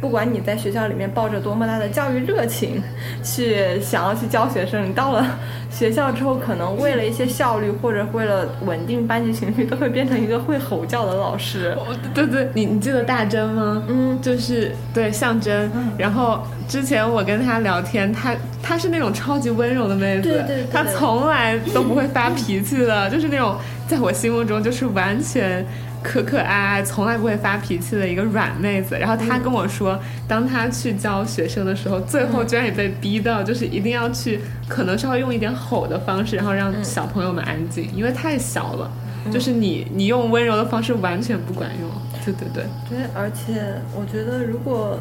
[0.00, 2.82] 不管你在学校里面抱着多么大的教育热情，
[3.22, 5.24] 去想要去教学生，你到了
[5.70, 11.76] 学校之后，可能为了一些效率或者为了稳定班级情绪，都会变成一个会吼叫的老师。
[12.14, 13.82] 对对，你你记得大真吗？
[13.88, 15.70] 嗯，就是对象征。
[15.98, 23.54] 然后之前我跟他聊天，他他是那种超级温柔的妹子，对对，他从来都不会发脾气的，就是那种
[23.86, 25.64] 在我心目中就是完全。
[26.02, 28.98] 可可爱爱，从来不会发脾气的一个软妹子。
[28.98, 38.90] 然后她跟我说，当她去教学生的时候，最后居然也被逼到，就是一定要去，可能稍微用一点吼的方式，然后让小朋友们安静，因为太小了。
[39.30, 41.90] 就是你，你用温柔的方式完全不管用。
[42.24, 42.64] 对对对。
[42.88, 44.98] 对，而且我觉得，如果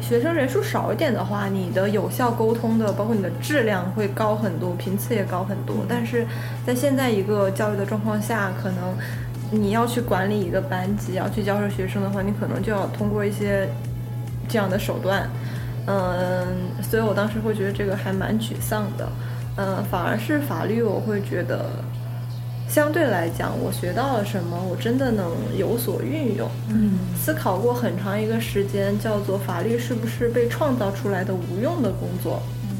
[0.00, 5.86] 学生人数少一点的话，你的有效沟通的，包括你的质量会高很多，频次也高很多。
[5.88, 6.26] 但是
[6.66, 8.78] 在现在一个教育的状况下，可能。
[9.50, 13.68] 你要去管理一个班级，要去教授学生的话，你可能就要通过一些
[14.48, 15.28] 这样的手段，
[15.86, 16.46] 嗯，
[16.82, 19.08] 所以我当时会觉得这个还蛮沮丧的，
[19.56, 21.66] 嗯，反而是法律，我会觉得
[22.68, 25.26] 相对来讲，我学到了什么，我真的能
[25.56, 26.48] 有所运用。
[26.68, 32.40] 嗯，思考过很长一个时间，叫做法律是不是被创造出来的无用的工作？
[32.64, 32.76] 嗯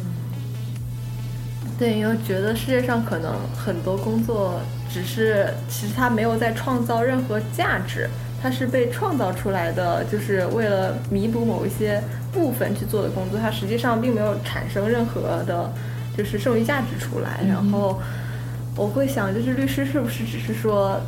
[1.79, 4.61] 对，因为觉得世界上可能很多工作
[4.93, 8.09] 只是，其实他没有在创造任何价值，
[8.43, 15.73] 他是被创造出来的，就是为了弥补某一些部分去做的工作，他实际上并没有产生任何的，
[16.17, 17.41] 就是剩余价值出来。
[17.49, 18.01] 然后
[18.77, 21.01] 我会想，就是律师是不是只是说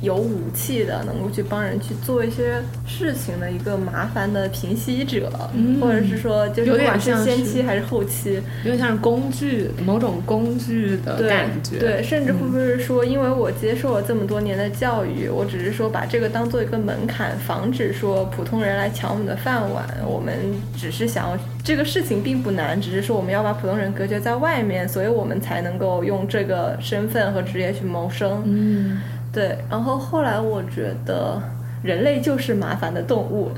[0.00, 11.78] 有武器的，能够去帮人去做一些事情的一个麻烦的平息者，嗯或者是说，就是有点不管是像先期还是后期，有点像是工具，某种工具的感觉。
[11.78, 19.84] 对，甚至会不会是说，因为我接受了这么多年的教育，我只是说把这个当做一个门槛，防止说普通人来抢我们的饭碗。
[20.06, 20.34] 我们
[20.76, 28.42] 只是想要这个事情并不难，只是说我们要把普通人隔绝在外面，所以我们才能够用这个身份和职业去谋生。
[28.46, 29.00] 嗯，
[29.38, 31.40] 对，然后后来我觉得。
[31.80, 33.52] 人类就是麻烦的动物，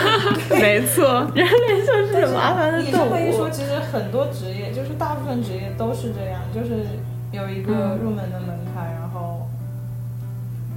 [0.58, 1.30] 没错。
[1.34, 3.50] 人类就是麻烦的你这动物么一说，。
[3.50, 6.86] 其实很多职业，就是大部分职业都是这样，就是
[7.32, 9.46] 有一个入门的门槛，然后，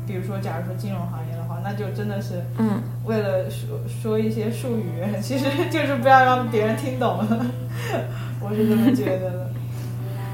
[0.05, 7.45] 比如说，假如说金融行业的话，那就真的是嗯，为了说说一些术语， 其实就是不要让别人听懂了。
[8.43, 9.49] 我是这么觉得的。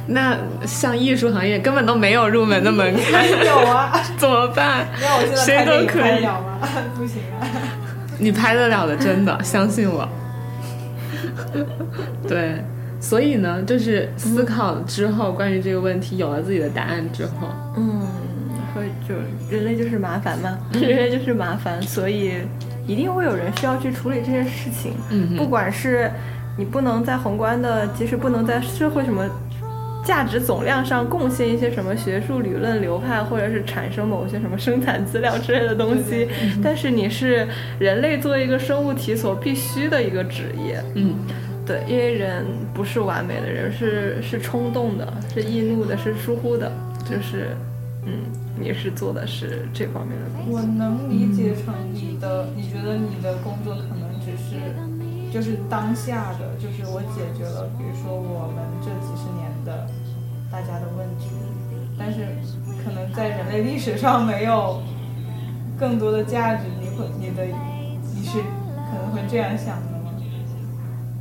[0.07, 4.87] 那像艺术行业根本都没有入门的门槛， 有啊， 怎么办？
[5.01, 6.67] 那我现在谁都可以拍了吗？
[6.95, 7.47] 不行啊。
[8.17, 10.07] 你拍得了的，真的，相信我。
[12.27, 12.55] 对，
[13.01, 18.01] 所以呢，就是思考之后，关于这个问题有了自己的答案之后，嗯，
[18.73, 19.15] 会就
[19.49, 22.35] 人类就是麻烦嘛，人类就是麻烦，所以
[22.87, 24.93] 一定会有人需要去处理这些事情。
[25.09, 26.09] 嗯不管是
[26.57, 29.25] 你不能在宏观的，即使不能在社会什么
[30.05, 36.29] 价值总量上贡献一些什么学术理论流派，或者是产生某些什么生产资料之类的东西，
[36.63, 37.47] 但是你是
[37.79, 40.79] 人类作为一个生物体所必须的一个职业。
[40.93, 41.15] 嗯，
[41.65, 46.71] 对，因为人不是完美的，人是是冲动的，是易怒的，是疏忽的，
[47.09, 47.57] 就是，
[48.05, 48.29] 嗯，
[48.59, 50.59] 你是做的是这方面的工作。
[50.59, 54.61] 我能理解成你的，你觉得你的工作可能只是，
[55.33, 59.14] 就是当下的，就是我解决了，比如说我们这几
[59.65, 59.87] 的
[60.51, 61.29] 大家的问题，
[61.97, 62.19] 但是
[62.83, 64.81] 可能在人类历史上没有
[65.77, 67.43] 更多的价值，你会你的
[68.15, 70.11] 你是可能会这样想的吗？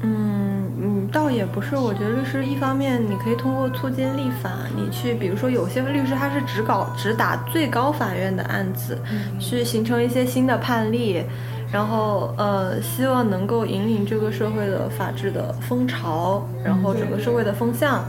[0.02, 8.98] 嗯嗯，倒也不是，我觉得律师一方面你可以通过促进立法，你去比如说有些律师他是只搞只打最高法院的案子，
[9.40, 11.24] 去形成一些新的判例，
[11.72, 18.04] 然后呃希望能够引领这个社会的法治的风潮，然后整个社会的风向。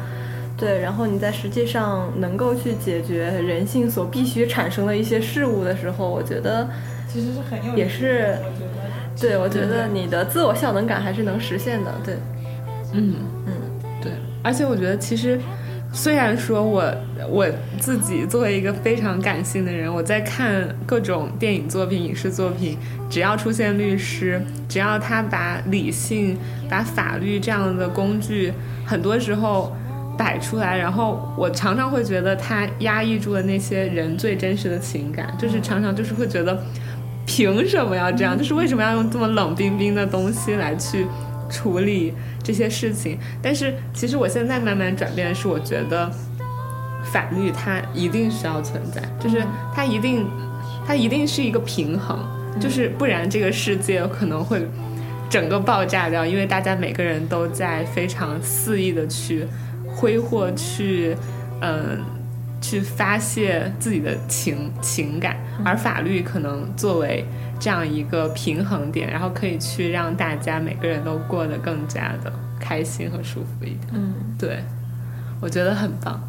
[0.57, 6.67] 对，然后你在实际上能够去解决人性所必须产生的一些事物的时候，我觉得，
[7.07, 8.37] 其实是很有也是。
[9.19, 11.91] 对我觉得你的自我效能感还是能实现的。
[12.03, 12.15] 对，
[12.93, 13.53] 嗯嗯，
[14.01, 14.11] 对，
[14.43, 15.39] 而且我觉得其实。
[15.93, 16.93] 虽然说我
[17.29, 17.47] 我
[17.79, 22.77] 自己作为一个非常感性的人，我在看各种电影作品、影视作品，
[23.09, 26.37] 只要出现律师，只要他把理性、
[26.69, 28.51] 把法律这样的工具，
[28.85, 29.73] 很多时候
[30.17, 36.57] 摆出来，然后我常常会觉得他压抑住了那些人最真实的情感，就是常常就是会觉得，
[37.25, 38.37] 凭什么要这样？
[38.37, 41.05] 就是为什么要用这么冷冰冰的东西来去
[41.49, 42.13] 处理
[42.43, 43.17] 这些事情？
[43.41, 46.09] 但是其实我现在慢慢转变的是，我觉得
[47.03, 49.43] 法律它一定是要存在，就是
[49.73, 50.27] 它一定
[50.87, 52.19] 它一定是一个平衡，
[52.59, 54.67] 就是不然这个世界可能会
[55.29, 59.45] 整个爆炸掉，因为大家每个人都在非常肆意的去
[59.95, 61.15] 挥霍，去
[61.61, 62.03] 嗯。
[62.61, 67.23] 去发泄自己的情情感，而法律可能作为
[67.59, 73.81] 这样一个平衡点，然后可以去让大家每个人都过得更加的开心和舒服一点。
[73.93, 74.63] 嗯，对，
[75.39, 76.19] 我觉得很棒。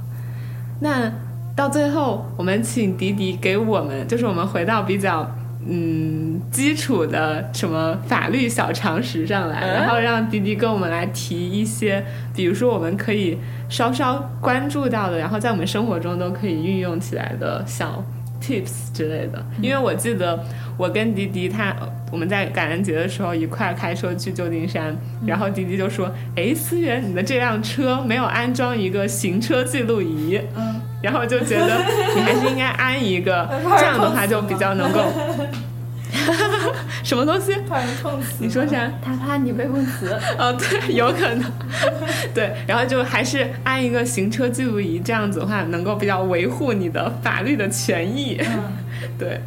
[0.80, 1.10] 那
[1.54, 5.34] 到最后，我们请迪迪给我们，就是我们回到比较
[5.66, 12.04] 嗯基础的什么法律小常识上来，然后让迪迪跟我们来提一些，
[12.34, 13.38] 比如说我们可以
[13.68, 18.02] 稍稍关注到的，然后在我们生活中都可以运用起来的小
[18.40, 19.44] tips 之类的。
[19.60, 20.38] 因为我记得
[20.76, 21.74] 我跟迪迪他
[22.12, 24.96] 我们在感恩节的时候一块开车去旧金山，
[25.26, 31.66] 然后迪迪就说：“哎，思源，你的这辆车没有安装一个行车记录仪。”嗯，然后就觉得
[32.14, 33.48] 你还是应该安一个，
[33.78, 35.00] 这样的话就比较能够。
[37.04, 37.54] 什么东西？
[37.68, 38.34] 怕人碰瓷。
[38.38, 38.90] 你说啥？
[39.02, 40.08] 他怕你被碰瓷。
[40.38, 41.52] 哦，对，有可能。
[42.34, 48.40] 对，然后就还是安一个行车记录仪，这样子的话能够比较维护你的法律的权益。
[48.40, 48.72] 嗯
[49.18, 49.40] 对，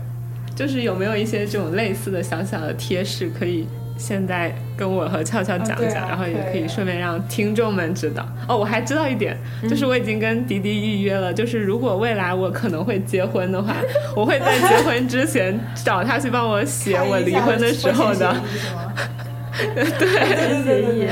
[0.56, 3.68] 就是有没有一些这种类似的小小的贴士可以？
[4.00, 8.26] 现在跟我和俏俏讲讲，啊啊然后也可可以顺便让听众们知道。
[8.48, 9.38] 哦，我还知道一点，
[9.70, 13.76] 就是我已经跟迪迪预约了，就是如果未来我可能会结婚的话，
[14.16, 18.36] 我会在结婚之前找他去帮我写我离婚的时候的。
[19.76, 21.10] 对对对对对，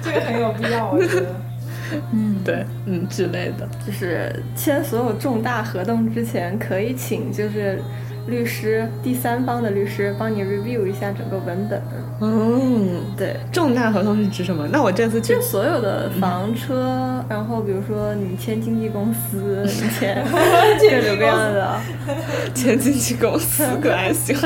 [0.00, 1.26] 这个很有必要，我觉得。
[2.14, 3.68] 嗯对，嗯之类的。
[3.84, 7.82] 就是签所有重大合同之前，可以请就是
[8.26, 11.82] 律师第三方的律师帮你 review 一下整个文本。
[12.22, 14.68] 嗯，对，重大合同是指什么？
[14.70, 21.80] 那我这次去就所有的房车，然后比如说你签经纪公司， 你签各种各样的
[22.54, 24.36] 签经纪公司，可还行。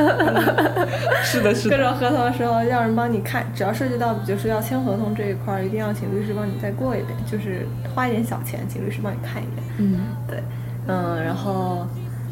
[1.24, 1.76] 是的，是的。
[1.76, 9.66] 各种合同的时候，要人帮你看，只要涉及到就是要签合同这一块儿，一定要请律师帮你再过一遍，就是花一点小钱请律师帮你看一遍。
[9.78, 9.98] 嗯，
[10.28, 10.38] 对，
[10.86, 11.84] 嗯，然后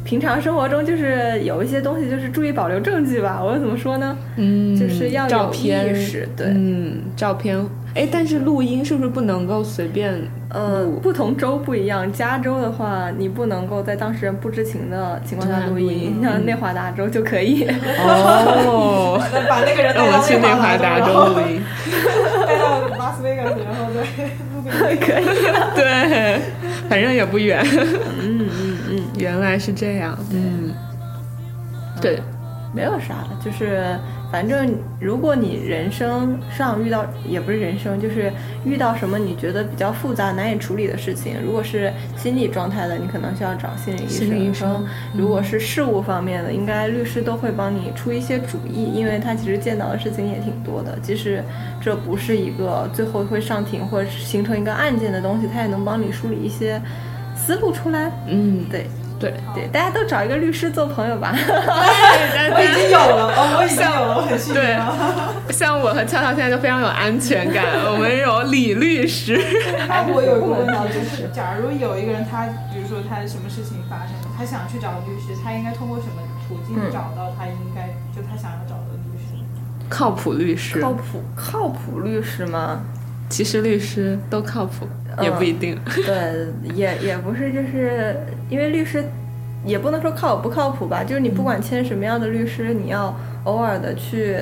[0.04, 4.16] 平常生活中就是有一些东西就是注意保留证据吧，我怎么说呢？
[4.36, 7.64] 嗯，就是要有照片意识对嗯，照片。
[7.94, 10.14] 哎，但是录音是不是不能够随便
[10.48, 12.10] 呃，不同州不一样。
[12.10, 17.66] 加州的话，你不能够在当事人不知情的情况下录录音音，像内华达州就可以。
[17.98, 21.60] 哦， 那把那个人让我去内华达州录音。
[22.46, 24.00] 带到拉斯维加斯，然后再
[24.54, 24.98] 录个音。
[25.06, 25.24] 可以。
[25.76, 26.40] 对，
[26.88, 27.62] 反正也不远。
[29.22, 30.18] 原来是这样。
[30.32, 30.74] 嗯，
[32.00, 32.20] 对，
[32.74, 33.96] 没有啥，就是
[34.32, 38.32] 反正如果你人生上遇到，也不是人生，就是
[38.64, 44.18] 遇到什么你觉得比较复杂、难以处理的事情，如果是心理状态的，你可能需要找心理医生。
[44.18, 50.98] 心理医生如果是事务方面的，应该律师都会帮你出一些主意，因为他其实见到的事情也挺多的。
[51.00, 51.44] 即使
[51.80, 56.80] 这不是一个最后会上庭或者形成一个案件的东西，他也能帮你梳理一些
[57.36, 58.10] 思路出来。
[58.26, 58.86] 嗯，对
[59.22, 61.32] 对，对，大家都找一个律师做朋友吧。
[61.38, 69.38] 我已经有了，哦，我已经有了，我很幸运像我和俏俏现在就非常有安全感，我们有李律师。
[69.88, 79.38] 哎，我有一个问题，就是假如有一个人，他比如说他什么事情发生，他想去找律师，他应该通过什么途径嗯找到他应该就他想要找的律师？
[79.88, 82.80] 靠谱律师，靠谱靠谱律师吗？
[83.28, 84.86] 其实律师都靠谱，
[85.20, 85.78] 也不一定。
[85.94, 88.16] 对，也也不是，就是
[88.48, 89.04] 因为律师
[89.64, 94.38] 也不能说靠不靠谱吧，就是你不管签什么样的律师，你要偶尔的去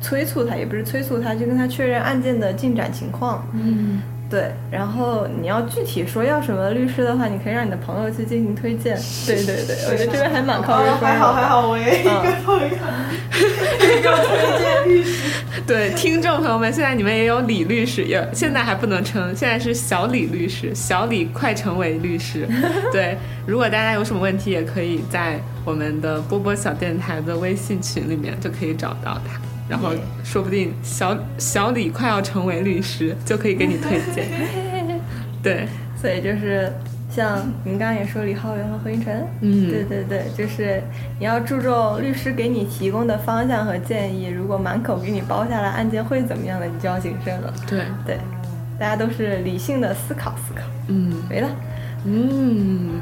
[0.00, 3.46] 催促他，也不是催促他，就跟他确认案件的进展情况。
[3.52, 8.98] 嗯，对，然后你要具体说要什么律师的话，你可以让你的朋友去进行推荐。
[9.24, 10.96] 对对对，我觉得这边还蛮靠谱的。
[10.96, 12.10] 还好还好，我也一个
[12.44, 15.30] 朋友，一个推荐律师。
[15.64, 22.48] 对，听众朋友们，现在你们也有李律师，也现在还不能称，现在是小李律师，小李快成为律师。
[22.92, 23.16] 对，
[23.46, 29.40] 如果大家有什么问题，也可以在我们的波波小电台的微信群里面就可以找到他。
[29.68, 29.90] 然后
[30.24, 34.26] 说不定小小李快要成为律师，就可以给你推荐。
[35.42, 35.66] 对，
[36.00, 36.72] 所以就是
[37.10, 40.82] 像您刚刚也说李浩源和何云晨，嗯对对对，就是
[41.18, 47.52] 你要注重律师给你提供的方向和建议，如果满口给你包下来案件会怎么样的，你就要谨慎了。
[47.68, 48.18] 对，对，
[48.78, 50.62] 大家都是理性的思考思考。
[50.88, 51.22] 嗯。
[51.28, 51.48] 没了，
[52.04, 53.00] 嗯，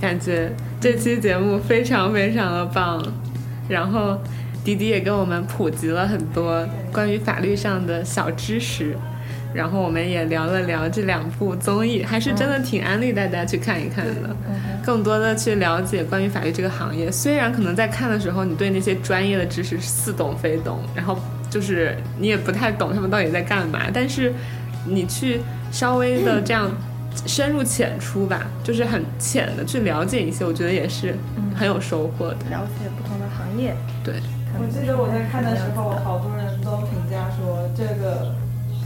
[0.00, 3.02] 感觉这期节目非常非常的棒，
[3.68, 4.18] 然后
[4.66, 8.96] 迪迪也跟我们普及了很多关于法律上的小知识，
[9.54, 14.36] 然后我们也聊了聊这两部综艺，还是真的挺安利大家去看一看的，
[14.84, 17.08] 更多的去了解关于法律这个行业。
[17.12, 21.16] 虽然可能在看的时候，你对那些专业的知识似懂非懂，然后
[21.48, 24.32] 就是你也不太懂他们到底在干嘛，但是
[24.84, 25.40] 你去
[25.70, 26.68] 稍微的这样
[27.24, 31.14] 深入浅出吧，就是很浅的去了解一些，我觉得也是
[31.54, 32.36] 很有收获的。
[32.50, 33.72] 了解不同的行业。
[34.02, 34.14] 对，
[34.58, 38.34] 我记得我在看的时候，好多人都评价说这个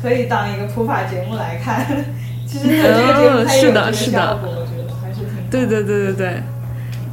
[0.03, 1.87] 可以当一个普法节目来看。
[2.47, 6.43] 其实这个节目它也有是的这个是的效果，我觉得还是挺对对对对对。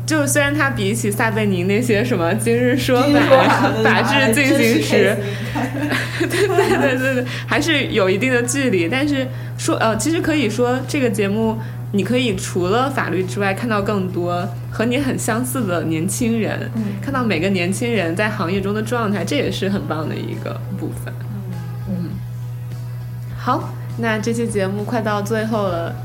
[0.06, 5.16] 就虽然它比起撒贝宁那些什么《今日说法法》的 《法治进行时》，
[6.28, 8.88] 对对对对对对，还是有一定的距离。
[8.88, 9.28] 但是
[9.58, 11.58] 说呃，其实可以说这个节目，
[11.92, 16.70] 你可以除了法律之外，看到更多和你很相似的年轻人，
[17.02, 21.14] 看到每个年轻人在行业中的状态，这也是很棒的一个部分。
[21.90, 22.10] 嗯，
[23.38, 25.96] 好，那这期节目快到最后了，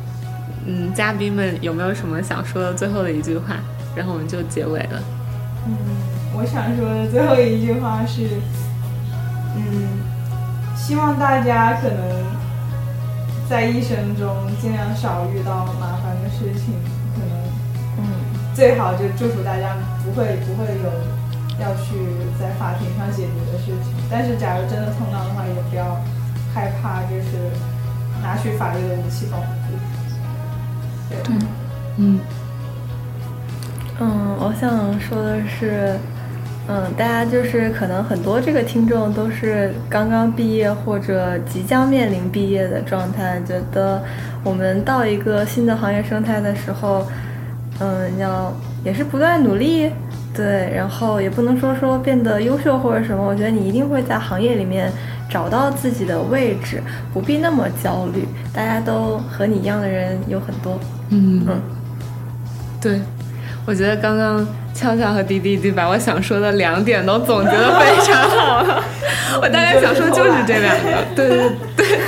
[0.67, 3.57] 嗯，嘉宾们有没有什么想说的最后的一句话？
[3.97, 5.03] 然后我们就结尾了。
[5.67, 5.75] 嗯，
[6.35, 8.27] 我想说的最后一句话是，
[9.57, 9.89] 嗯，
[10.77, 11.99] 希望大家可能
[13.53, 16.73] 在一生中尽量少遇到麻烦的事情，
[17.15, 17.37] 可能
[17.99, 18.01] 嗯
[18.55, 20.89] 最好就祝福大家不会不会有
[21.61, 21.93] 要去
[22.41, 23.93] 在法庭上解决的事情。
[24.11, 26.01] 但是假如真的碰到的话，也不要
[26.55, 27.53] 害怕，就是
[28.23, 29.85] 拿取法律的武器保护自己。
[31.11, 31.19] 对，
[31.99, 32.21] 嗯
[34.01, 35.99] 嗯，我想说的是，
[36.69, 44.01] 嗯，大家就是可能很多这个听众都是刚刚毕业或者即将面临毕业的状态，觉得
[44.45, 47.05] 我们到一个新的行业生态的时候，
[47.81, 48.53] 嗯，要
[48.85, 49.91] 也是不断努力，
[50.33, 54.91] 对，然后也不能说说变得优秀或者什么，我觉得你一定会在行业里面
[55.29, 56.81] 找到自己的位置，
[57.13, 60.79] 不必那么焦虑，大家都和你一样的人有很多，
[61.11, 61.61] 嗯嗯。
[62.81, 63.01] 对，
[63.65, 68.83] 我觉得刚刚俏俏和滴滴已经把我想说的两点都总结的非常好了。
[69.41, 71.99] 我大概想说就是这两个，对对对。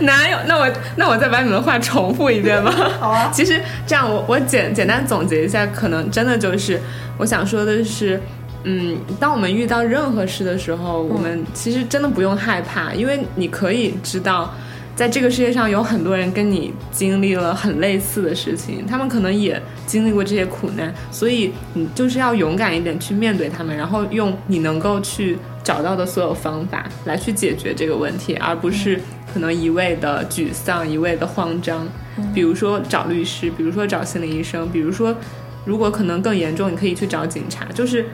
[0.00, 0.36] 哪有？
[0.46, 2.72] 那我那我再把你们的话重复一遍吧。
[2.98, 6.80] 好啊其实这样我我简简单总结一下，可能真的就是
[7.18, 8.20] 我想说的是。
[8.62, 14.52] 嗯，当我们遇到任何事的时候，我们其实真的不用害怕，因为你可以知道，
[14.96, 29.00] 在这个世界上有很多人跟你经历了很类似的事情，他们可能也经历过这些苦难，所以你就是要勇敢一点去面对他们，然后用你能够去找到的所有方法来去解决这个问题，而不是
[29.32, 31.88] 可能一味的沮丧、一味的慌张。
[32.34, 35.16] 比如说找律师，比如说找心理医生，比如说
[35.64, 38.04] 如果可能更严重，你可以去找警察，就是。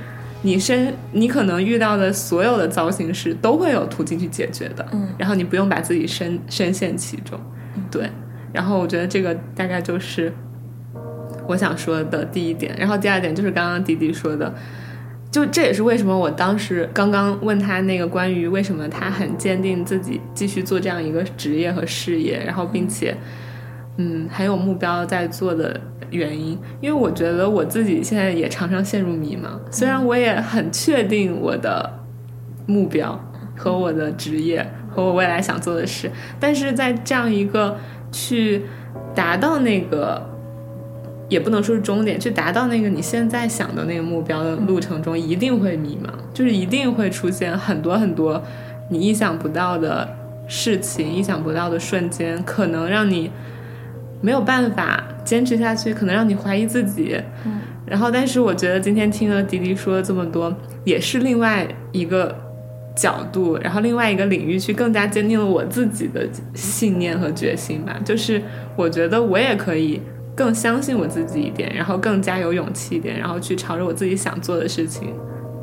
[0.46, 7.36] 你身你可能遇到的所有的糟心事都会有途径去解决的，嗯然后你不用把自己深深陷其中，
[7.90, 8.08] 对。
[8.52, 10.32] 然后我觉得这个大概就是
[11.48, 14.54] 我想说的第一点，然后第二点就是刚刚迪迪说的，
[15.32, 23.16] 就这也是为什么我当时刚刚问他那个关于为什么他很坚定自己继续做这样一个职业和事业，然后并且
[23.96, 31.98] 嗯很有目标在做的原因，因为我觉得我自己现在也常常陷入迷茫，虽然我也很确定我的
[32.66, 33.18] 目标
[33.56, 37.76] 和我的职业和我未来想做的事，但是在这样一个
[38.10, 38.62] 去
[39.14, 40.30] 达到那个。
[41.28, 48.40] 也不能说是终点，去达到那个你现在想的那个目标的路程中，一定会迷茫，就是一定会出现很多很多
[48.90, 50.08] 你意想不到的
[50.46, 53.28] 事情，意想不到的瞬间，可能让你
[54.26, 57.16] 没有办法坚持下去，可能让你怀疑自己。
[57.44, 62.36] 嗯，然后，但是我觉得今天听了迪迪说了这么多，也是另外一个
[62.96, 67.96] 角度，然后另外一个领域去更加坚定了我自己的信念和决心吧。
[68.04, 68.42] 就是
[68.74, 70.02] 我觉得我也可以
[70.34, 75.14] 更相信我自己一点，然后更加有勇气一点，然后去朝着我自己想做的事情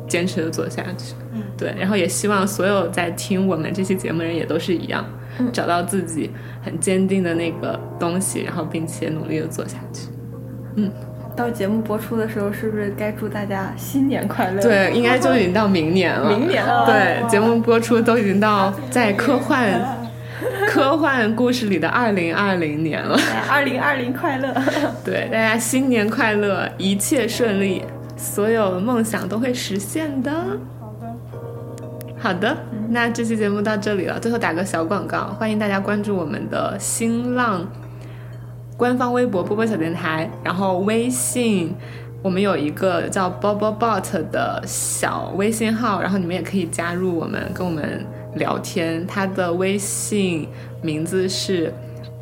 [0.08, 1.14] 坚持的做下去。
[1.34, 5.18] 嗯，对，然后也希望所有在听我们这期节目的人也都是一样，嗯
[5.52, 6.30] 找到自己
[6.62, 10.08] 很坚定的那个东西，然后并且努力的做下去。
[10.76, 10.90] 嗯
[11.36, 14.62] 到节目播出的时候，是不是该祝大家新年快乐？
[14.62, 16.28] 对，应该就已经到明年了。
[16.28, 19.68] 明年了对，节目播出都已经到在科幻
[20.68, 23.18] 科幻故事里的二零二零年了。
[23.50, 24.54] 二零二零快乐！
[25.04, 27.82] 对，大家新年快乐，一切顺利，
[28.16, 30.32] 所有梦想都会实现的。
[32.24, 32.56] 好的，
[32.88, 34.18] 那这期节目到这里了。
[34.18, 37.70] 最后打个小广告，欢迎大家关注我们的新浪
[38.78, 41.74] 官方微博“波波小电台”，然后微信
[42.22, 48.02] 我们有一个叫 “Bobo Bot” 的小微信号，然后你们也可以加入我们，跟我们
[48.36, 49.06] 聊天。
[49.06, 50.48] 他的微信
[50.80, 51.70] 名字是。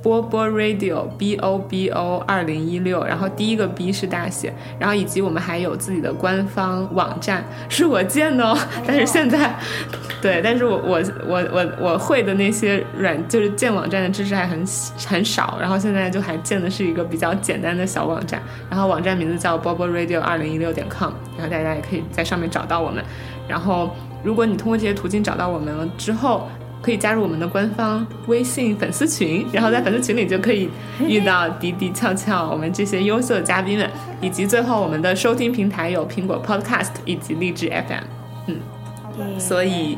[0.03, 9.55] 波波 Radio B O B O 二零一六，然后第一个 B 是大写，然后以及我们还有自己的官方网站，是我建的哦，但是现在，
[10.21, 14.59] 对，但是我我我我我会的那些软就是建网站的知识还很
[15.07, 23.05] 很少，然后现在就还建的是一个比较简单的小网站，然后网站名字叫 Bobo Radio 二零一六点 com，然后大家也可以在上面找到我们，
[23.47, 26.49] 然后如果你通过这些途径找到我们了之后。
[26.83, 30.69] 可以加入我们的官方微信粉丝群，然后在粉丝群里就可以
[31.01, 33.89] 遇到迪迪、俏俏我们这些优秀的嘉宾们，
[34.21, 38.05] 以及最后我们的收听平台有苹果 Podcast 以及荔枝 FM，
[38.49, 39.97] 嗯，所以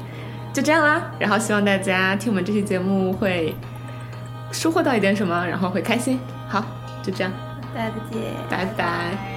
[0.52, 1.11] 就这样啦。
[1.19, 3.55] 然后希望大家听我们这期节目会
[4.52, 6.19] 收获到一点什么，然后会开心。
[6.48, 6.62] 好，
[7.02, 7.32] 就这样，
[7.74, 8.23] 大家再见。
[8.51, 9.34] 拜拜。